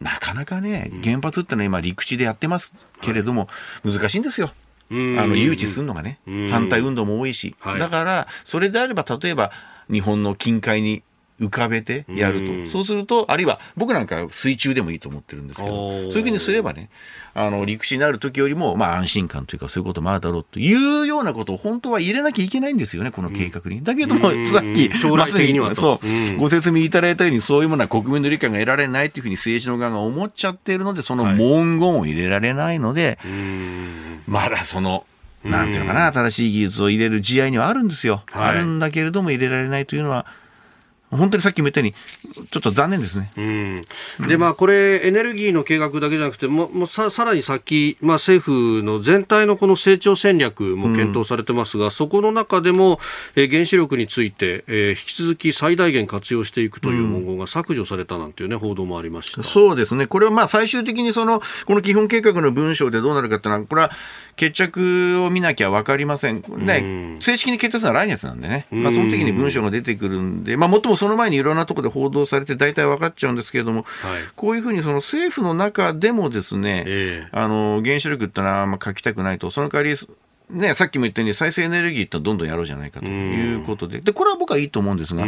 [0.00, 3.48] なかなかね、原発ってのは今陸地でやってますけれども、
[3.84, 4.52] 難しいんですよ。
[4.90, 7.56] うんあの、誘致するのがねうん、反対運動も多いし。
[7.58, 9.50] はいだから、それであれば、例えば、
[9.90, 11.02] 日本の近海に
[11.40, 12.70] 浮かべてやるうんと。
[12.70, 16.88] そうすると、あるいは、僕なんか水中でもいいと思ってるんですけど、そういうふうにすればね、
[17.34, 23.84] あの、陸地になる時よりも、まあ安心感というか、そういうこともあるだろうというようなことを本当は入れなきゃいけないんですよね、この計画に。
[23.84, 24.46] だけども、うん。
[24.46, 25.74] さっき、将来的にはと。
[25.76, 26.36] そう、うん。
[26.38, 34.22] ご説明いただいたように、そういうものは国民の理解が得られないというふうに政治の側が思っちゃっているので、その文言を入れられないので、うん。
[34.26, 35.04] まだその、
[35.44, 38.22] なんていうのかな、新しい技術を入れる地合いにはあるんですよ。
[38.30, 38.48] はい。
[38.48, 40.26] あるんだけれども入れられないというのは、
[41.10, 43.32] 本当にさっきも言ったように、ちょっと残念ですね。
[43.36, 53.00] うん、でまあこれエネルギーの計画だけじゃなくてももうささらに先、まあ、政府の全体のこの成長戦略も検討されてますが、そこの中でも、
[53.34, 59.42] えー原子力について、えー引き続き最大限活用していくという文言が削除されたなんていうね報道もありました。
[59.42, 60.06] そうですね。
[60.06, 63.90] これはまあ最終的にその、この基本計画の文章でどうなるかっていうのは、これは
[64.36, 66.42] 決着を見なきゃわかりません。
[66.58, 68.66] ね、正式に決定するのは来月なんでね。
[68.70, 74.22] まあその時に文章が出てくるんで、まあもっともその前にいろんなところで報道されて大体分かっちゃうんですけれども、はい。
[74.34, 77.28] こういうふうにその政府の中でもですね、ええ。
[77.32, 79.96] あの、原子力ってのはあんま書きたくないと、その代わり、
[80.50, 85.26] ね、さっきも言ったように再生エネルギーってどんどんやろうじゃないかということで、で、これは僕はいいと思うんですが、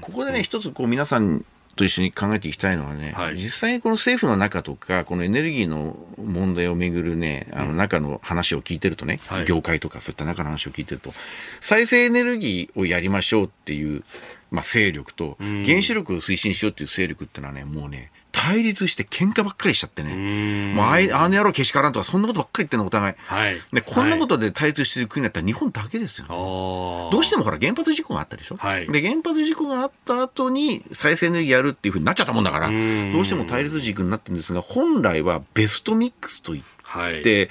[0.00, 1.44] ここでね、一つこう皆さん
[1.74, 3.36] と一緒に考えていきたいのはね、はい。
[3.36, 9.44] 実際にこの政府の中とか、このエネルギーの問題をめぐるね、あの中の話を聞いてるとね、はい。
[9.44, 11.12] 業界とかそういった中の話を聞いてると、
[11.60, 14.02] 再生エネルギーをやりましょうっていう、
[14.50, 18.10] まあ、勢力と、原子力を推進しようっていう勢力ってのはね、もうね、
[18.44, 23.14] 対立して喧嘩ばっかりしちゃってね、もうあいあの野郎けしからんとか、そんなことばっかり言ってんの、お互い。
[23.26, 23.58] はい。
[23.72, 26.34] で、こんなことで対立してる国だったら日本だけですよね。
[26.34, 28.86] あどうしてもほら原発事故があったでしょ、はい。
[28.86, 33.10] で原発事故があった後に再生エネルギーやるっていうふうになっちゃったもんだからん。
[33.12, 37.22] どうしても対立軸になってるんですが本来はベストミックスといっはい。
[37.22, 37.48] て、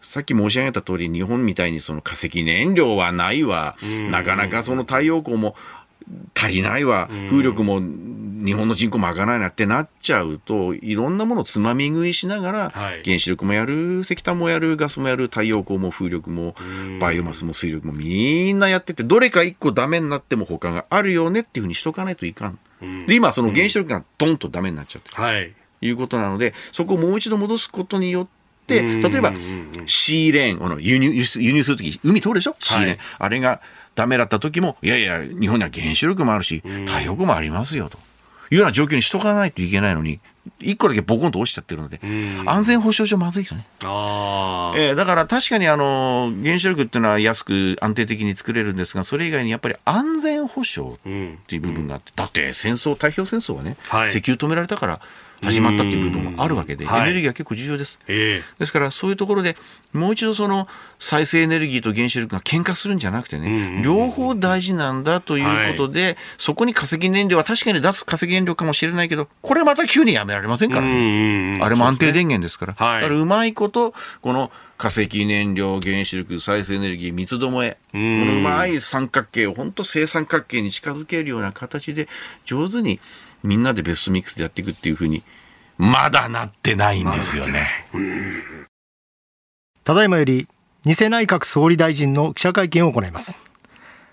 [0.00, 3.76] さっき申し上げた通り日本みたいにその化石燃料はないわ。
[4.10, 5.56] なかなかその太陽光も
[6.34, 7.08] 足りないわ。
[7.30, 13.02] 風力も日本の人口も上がらないなってなっちゃうといろんなものをつまみ食いしながら、はい。
[13.04, 16.54] 原子力もやる石炭もやるガスもやる太陽光も風力も
[17.00, 22.58] バイオマスも水力もみんなやっててどれか一個ダメになっても他があるよねっていうふうにしとかないといかん。
[23.06, 25.10] で今その原子力がドンとダメになっちゃって。
[25.10, 25.52] るはい。
[25.80, 28.26] ということなのでそこをもう一度戻すことによっ
[28.66, 29.32] て例えば
[29.86, 32.56] シーレーン輸入輸入するとき海通るでしょ？
[32.58, 33.60] シーレーン、あれが
[33.96, 37.98] ダメだった時もいやいや日本には原子力もあるし太陽光もありますよと。
[38.48, 40.20] いうような状況にしとかないといけないのに
[40.60, 41.98] 一個だけボコンと落ちちゃってるので
[42.46, 43.66] 安全保障上まずいよね。
[43.82, 44.78] あー。
[44.78, 50.98] えーだから確かにあの原子力っていうのは安く安定的に作れるんですがそれ以外にやっぱり安全保障っ
[51.48, 54.10] ていう部分があって、だって戦争太平洋戦争はね、はい。
[54.10, 55.00] 石油止められたから
[55.42, 58.00] 始まったっていう部分もあるわけで、エネルギーは結構重要です。
[58.08, 59.56] えですからそういうところで
[59.92, 60.68] もう一度その
[60.98, 71.58] 再生エネルギーと原子力が喧嘩するんじゃなくてね、両方大事なんだということで、そこに化石燃料は確かに脱化石燃料かもしれないけどこれまた急にやめられませんからね。
[71.62, 72.74] あれも安定電源ですから。
[72.74, 73.02] はい。
[73.02, 82.08] だからうまいこと、この化石燃料、原子力、再生エネルギー、三つどもえ、このうまい三角形を本当正三角形に近づけるような形で、
[82.44, 83.00] 上手に
[83.46, 85.22] みんなでベストミックスでやっていくっていうふうに、
[85.78, 87.68] まだなってないんですよね。
[89.84, 90.48] ただいまより
[90.84, 93.40] 偽内閣総理大臣の記者会見を行います。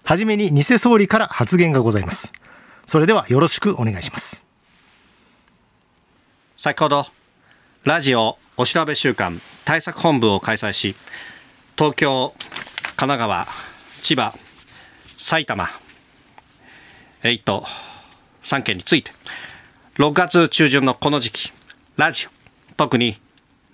[0.04, 2.34] はじめに偽総理から発言がございます。
[2.86, 4.46] それではよろしくお願いします。
[6.58, 7.08] 先ほど、
[7.84, 10.96] ラジオお調べ週間対策本部を開催し、
[11.78, 12.34] 東京、
[12.96, 13.48] 神奈川、
[14.02, 14.34] 千葉、
[15.18, 15.70] 埼玉、
[17.24, 17.66] 1都
[18.44, 19.12] 3県について、
[19.96, 21.54] 6月中旬のこの時期、
[21.98, 22.30] ラジオ、
[22.76, 23.20] 特に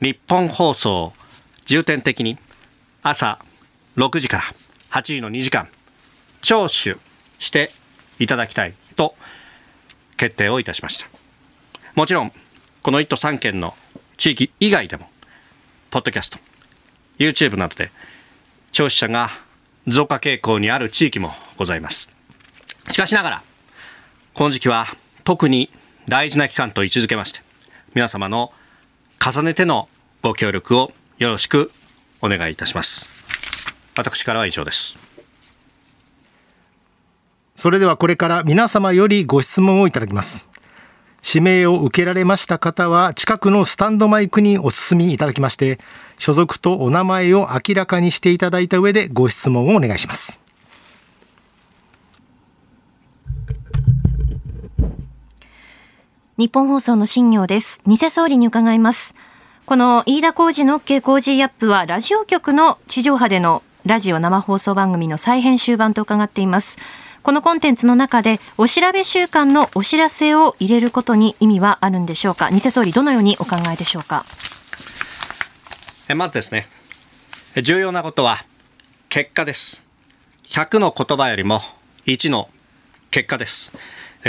[0.02, 1.14] 日本放送、
[1.66, 2.38] 重点的に
[3.04, 3.40] 朝
[3.98, 4.44] 6時から
[4.92, 5.68] 8時の2時間、
[6.42, 6.98] 聴取
[7.40, 7.72] して
[8.20, 9.16] いただきたいと
[10.18, 11.08] 決定をいたしました。
[11.96, 12.32] もちろん、
[12.82, 13.76] この1都3県の
[14.18, 15.10] 地域以外でも、
[15.90, 16.40] ポッドキャスト、
[17.18, 17.92] YouTube などで
[18.72, 19.30] 聴取者が
[19.88, 22.12] 増加傾向にある地域もございます。
[22.92, 23.44] しかしながら、
[24.34, 24.86] この時期は
[25.24, 25.70] 特に
[26.08, 27.42] 大事な期間と位置づけまして、
[27.94, 28.54] 皆様の
[29.24, 29.90] 重ねての
[30.22, 31.72] ご協力をよろしく
[32.22, 33.08] お願いいたします。
[33.98, 34.98] 私からは以上です。
[37.56, 40.50] それではこれから皆様よりご質問をいただきます。
[41.28, 45.80] 指名を受けられました方は近くのスタンドマイクにお進みいただきまして
[46.18, 50.42] 所属とお名前を明らかにしていただいた上でご質問をお願いします
[56.40, 57.82] 日本放送の新業です。
[57.86, 59.14] 偽総理に伺います。
[59.66, 66.78] この飯田浩二の OK 工事アップはラジオ局の地上波でのラジオ生放送番組の再編集版と伺っています。
[67.24, 72.50] このコンテンツの中でお調べ週間のお知らせを入れることに意味はあるんでしょうか？
[72.52, 74.24] 偽総理どのようにお考えでしょうか？
[76.16, 76.70] まずですね。
[77.62, 78.38] 重要なことは
[79.10, 79.86] 結果です。
[80.46, 81.60] 100の言葉よりも
[82.06, 82.48] 1の
[83.12, 83.74] 結果です。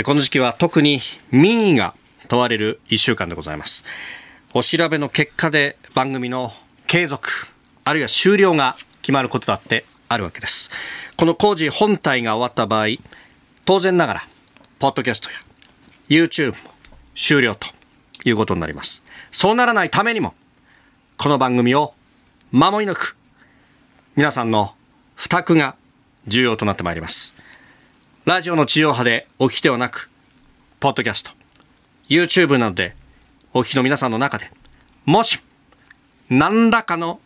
[0.03, 0.99] この時期は特に
[1.31, 1.93] 民意が
[2.31, 3.83] 問われる1週間でございます
[4.53, 6.53] お調べの結果で番組の
[6.87, 7.29] 継続
[7.83, 10.71] あるいは終了が決まることだってあるわけです
[11.21, 12.97] この工事本体が終わった場合、
[13.65, 14.27] 当然ながら、
[14.79, 15.35] ポッドキャストや
[16.09, 16.55] YouTube も
[17.13, 17.67] 終了と
[18.27, 19.03] いうことになります。
[19.31, 20.33] そうならないためにも、
[21.19, 21.93] この番組を
[22.51, 23.17] 守り抜く、
[24.15, 24.73] 皆さんの
[25.13, 25.75] 負託が
[26.25, 27.35] 重要となってまいります。
[28.25, 30.09] ラジオの地上波でお聞きではなく、
[30.79, 31.29] ポッドキャスト、
[32.11, 32.93] YouTube などで
[33.53, 34.51] お聞きの皆さんの中で、
[35.05, 35.39] もし、
[36.29, 37.21] 何らかの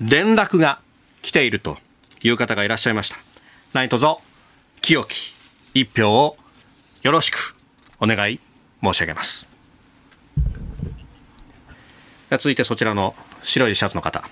[0.00, 0.80] 連絡が
[1.20, 1.76] 来ていると
[2.22, 3.16] いう方がいらっしゃいました。
[3.74, 4.06] 何卒
[4.80, 5.34] 清き
[5.74, 6.38] 一票を
[7.02, 7.54] よろしく
[8.00, 8.40] お願い
[8.82, 9.46] 申し上げます。
[12.30, 14.24] 続いてそちらの白いシャツの方。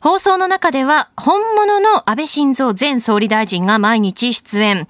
[0.00, 4.88] 放送の中では本物の安倍晋三前総理大臣が毎日出演。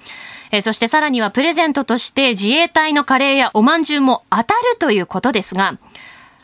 [0.57, 5.79] えそしてさらにはプレゼントとして自衛隊のカレーやおまんじゅうも当たるということですが、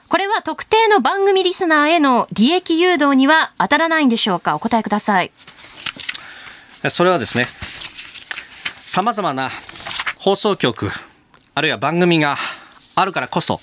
[0.09, 4.57] これは特定の番組リスナーへの利益誘導には当たらないんでしょうか？
[4.57, 5.31] お答えください。
[6.89, 7.47] それはですね、
[8.85, 9.51] 様々な
[10.19, 10.91] 放送局、
[11.55, 12.37] あるいは番組が
[12.97, 13.61] あるからこそ、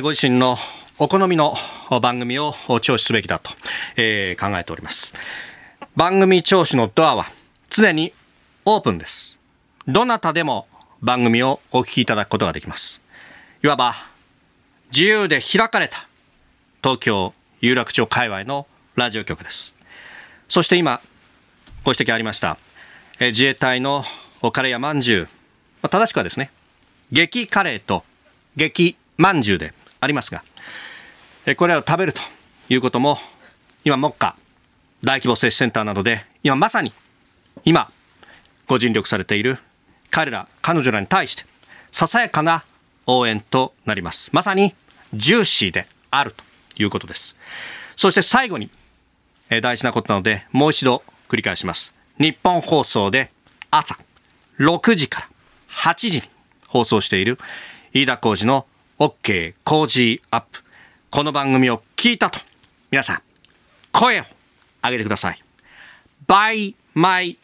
[0.00, 0.56] ご自身の
[0.98, 1.54] お好みの
[2.00, 3.50] 番組を聴取すべきだと、
[3.96, 5.12] え、考えております。
[5.94, 7.26] 番組聴取のドアは
[7.68, 8.14] 常に
[8.64, 9.37] オープンです。
[9.88, 10.68] どなたでも
[11.00, 13.00] 番組をお聞きいただくことができます。
[13.64, 13.94] いわば
[14.92, 16.06] 自由で開かれた
[16.82, 17.32] 東京
[17.62, 18.66] 有楽町界隈の
[18.96, 19.74] ラジオ局です。
[20.46, 21.00] そして今、
[21.84, 22.58] ご指摘ありました、
[23.18, 24.04] え自衛隊の
[24.52, 25.22] カレーやまんじゅう、
[25.80, 26.50] まあ、正しくはですね、
[27.10, 28.04] 激カレーと
[28.56, 30.44] 激まんじゅうでありますが、
[31.46, 32.20] えこれらを食べると
[32.68, 33.18] いうことも、
[33.84, 34.36] 今、目下、
[35.02, 36.92] 大規模接種センターなどで、今まさに、
[37.64, 37.90] 今、
[38.66, 39.58] ご尽力されている
[40.10, 41.44] 彼ら、彼女らに対して、
[41.92, 42.64] ささやかな
[43.06, 44.30] 応援となります。
[44.32, 44.74] まさに、
[45.14, 46.44] ジューシーであると
[46.82, 47.36] いうことです。
[47.96, 48.70] そして最後に、
[49.62, 51.94] 大事なことなので、もう一度繰り返します。
[52.18, 53.30] 日本放送で
[53.70, 53.96] 朝
[54.58, 55.28] 6時から
[55.70, 56.22] 8時に
[56.66, 57.38] 放送している
[57.92, 58.66] 飯田浩二の
[58.98, 60.64] OK 工事アップ。
[61.10, 62.40] この番組を聞いたと、
[62.90, 63.22] 皆さん、
[63.92, 64.24] 声を
[64.82, 65.42] 上げてください。
[66.26, 67.38] by my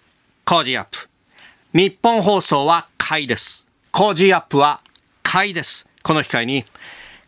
[0.44, 1.08] 工事アップ。
[1.75, 3.66] 日本放送は買いです。
[3.91, 4.81] 工事アップは
[5.22, 5.87] 買いです。
[6.03, 6.64] この機会に、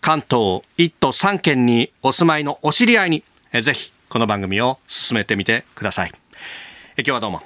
[0.00, 3.24] 関東1都3県にお住まいのお知り合いに、
[3.60, 6.12] ぜひこの番組を進めてみてください。
[6.98, 7.42] 今日はどうも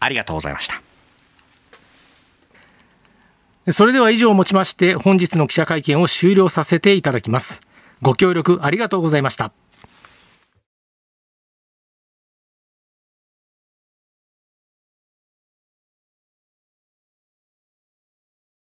[0.00, 0.82] ありがとうございました
[3.70, 7.60] それでは以上をもちまして本日の記者会見を終了させていただきます
[8.02, 9.52] ご協力ありがとうございました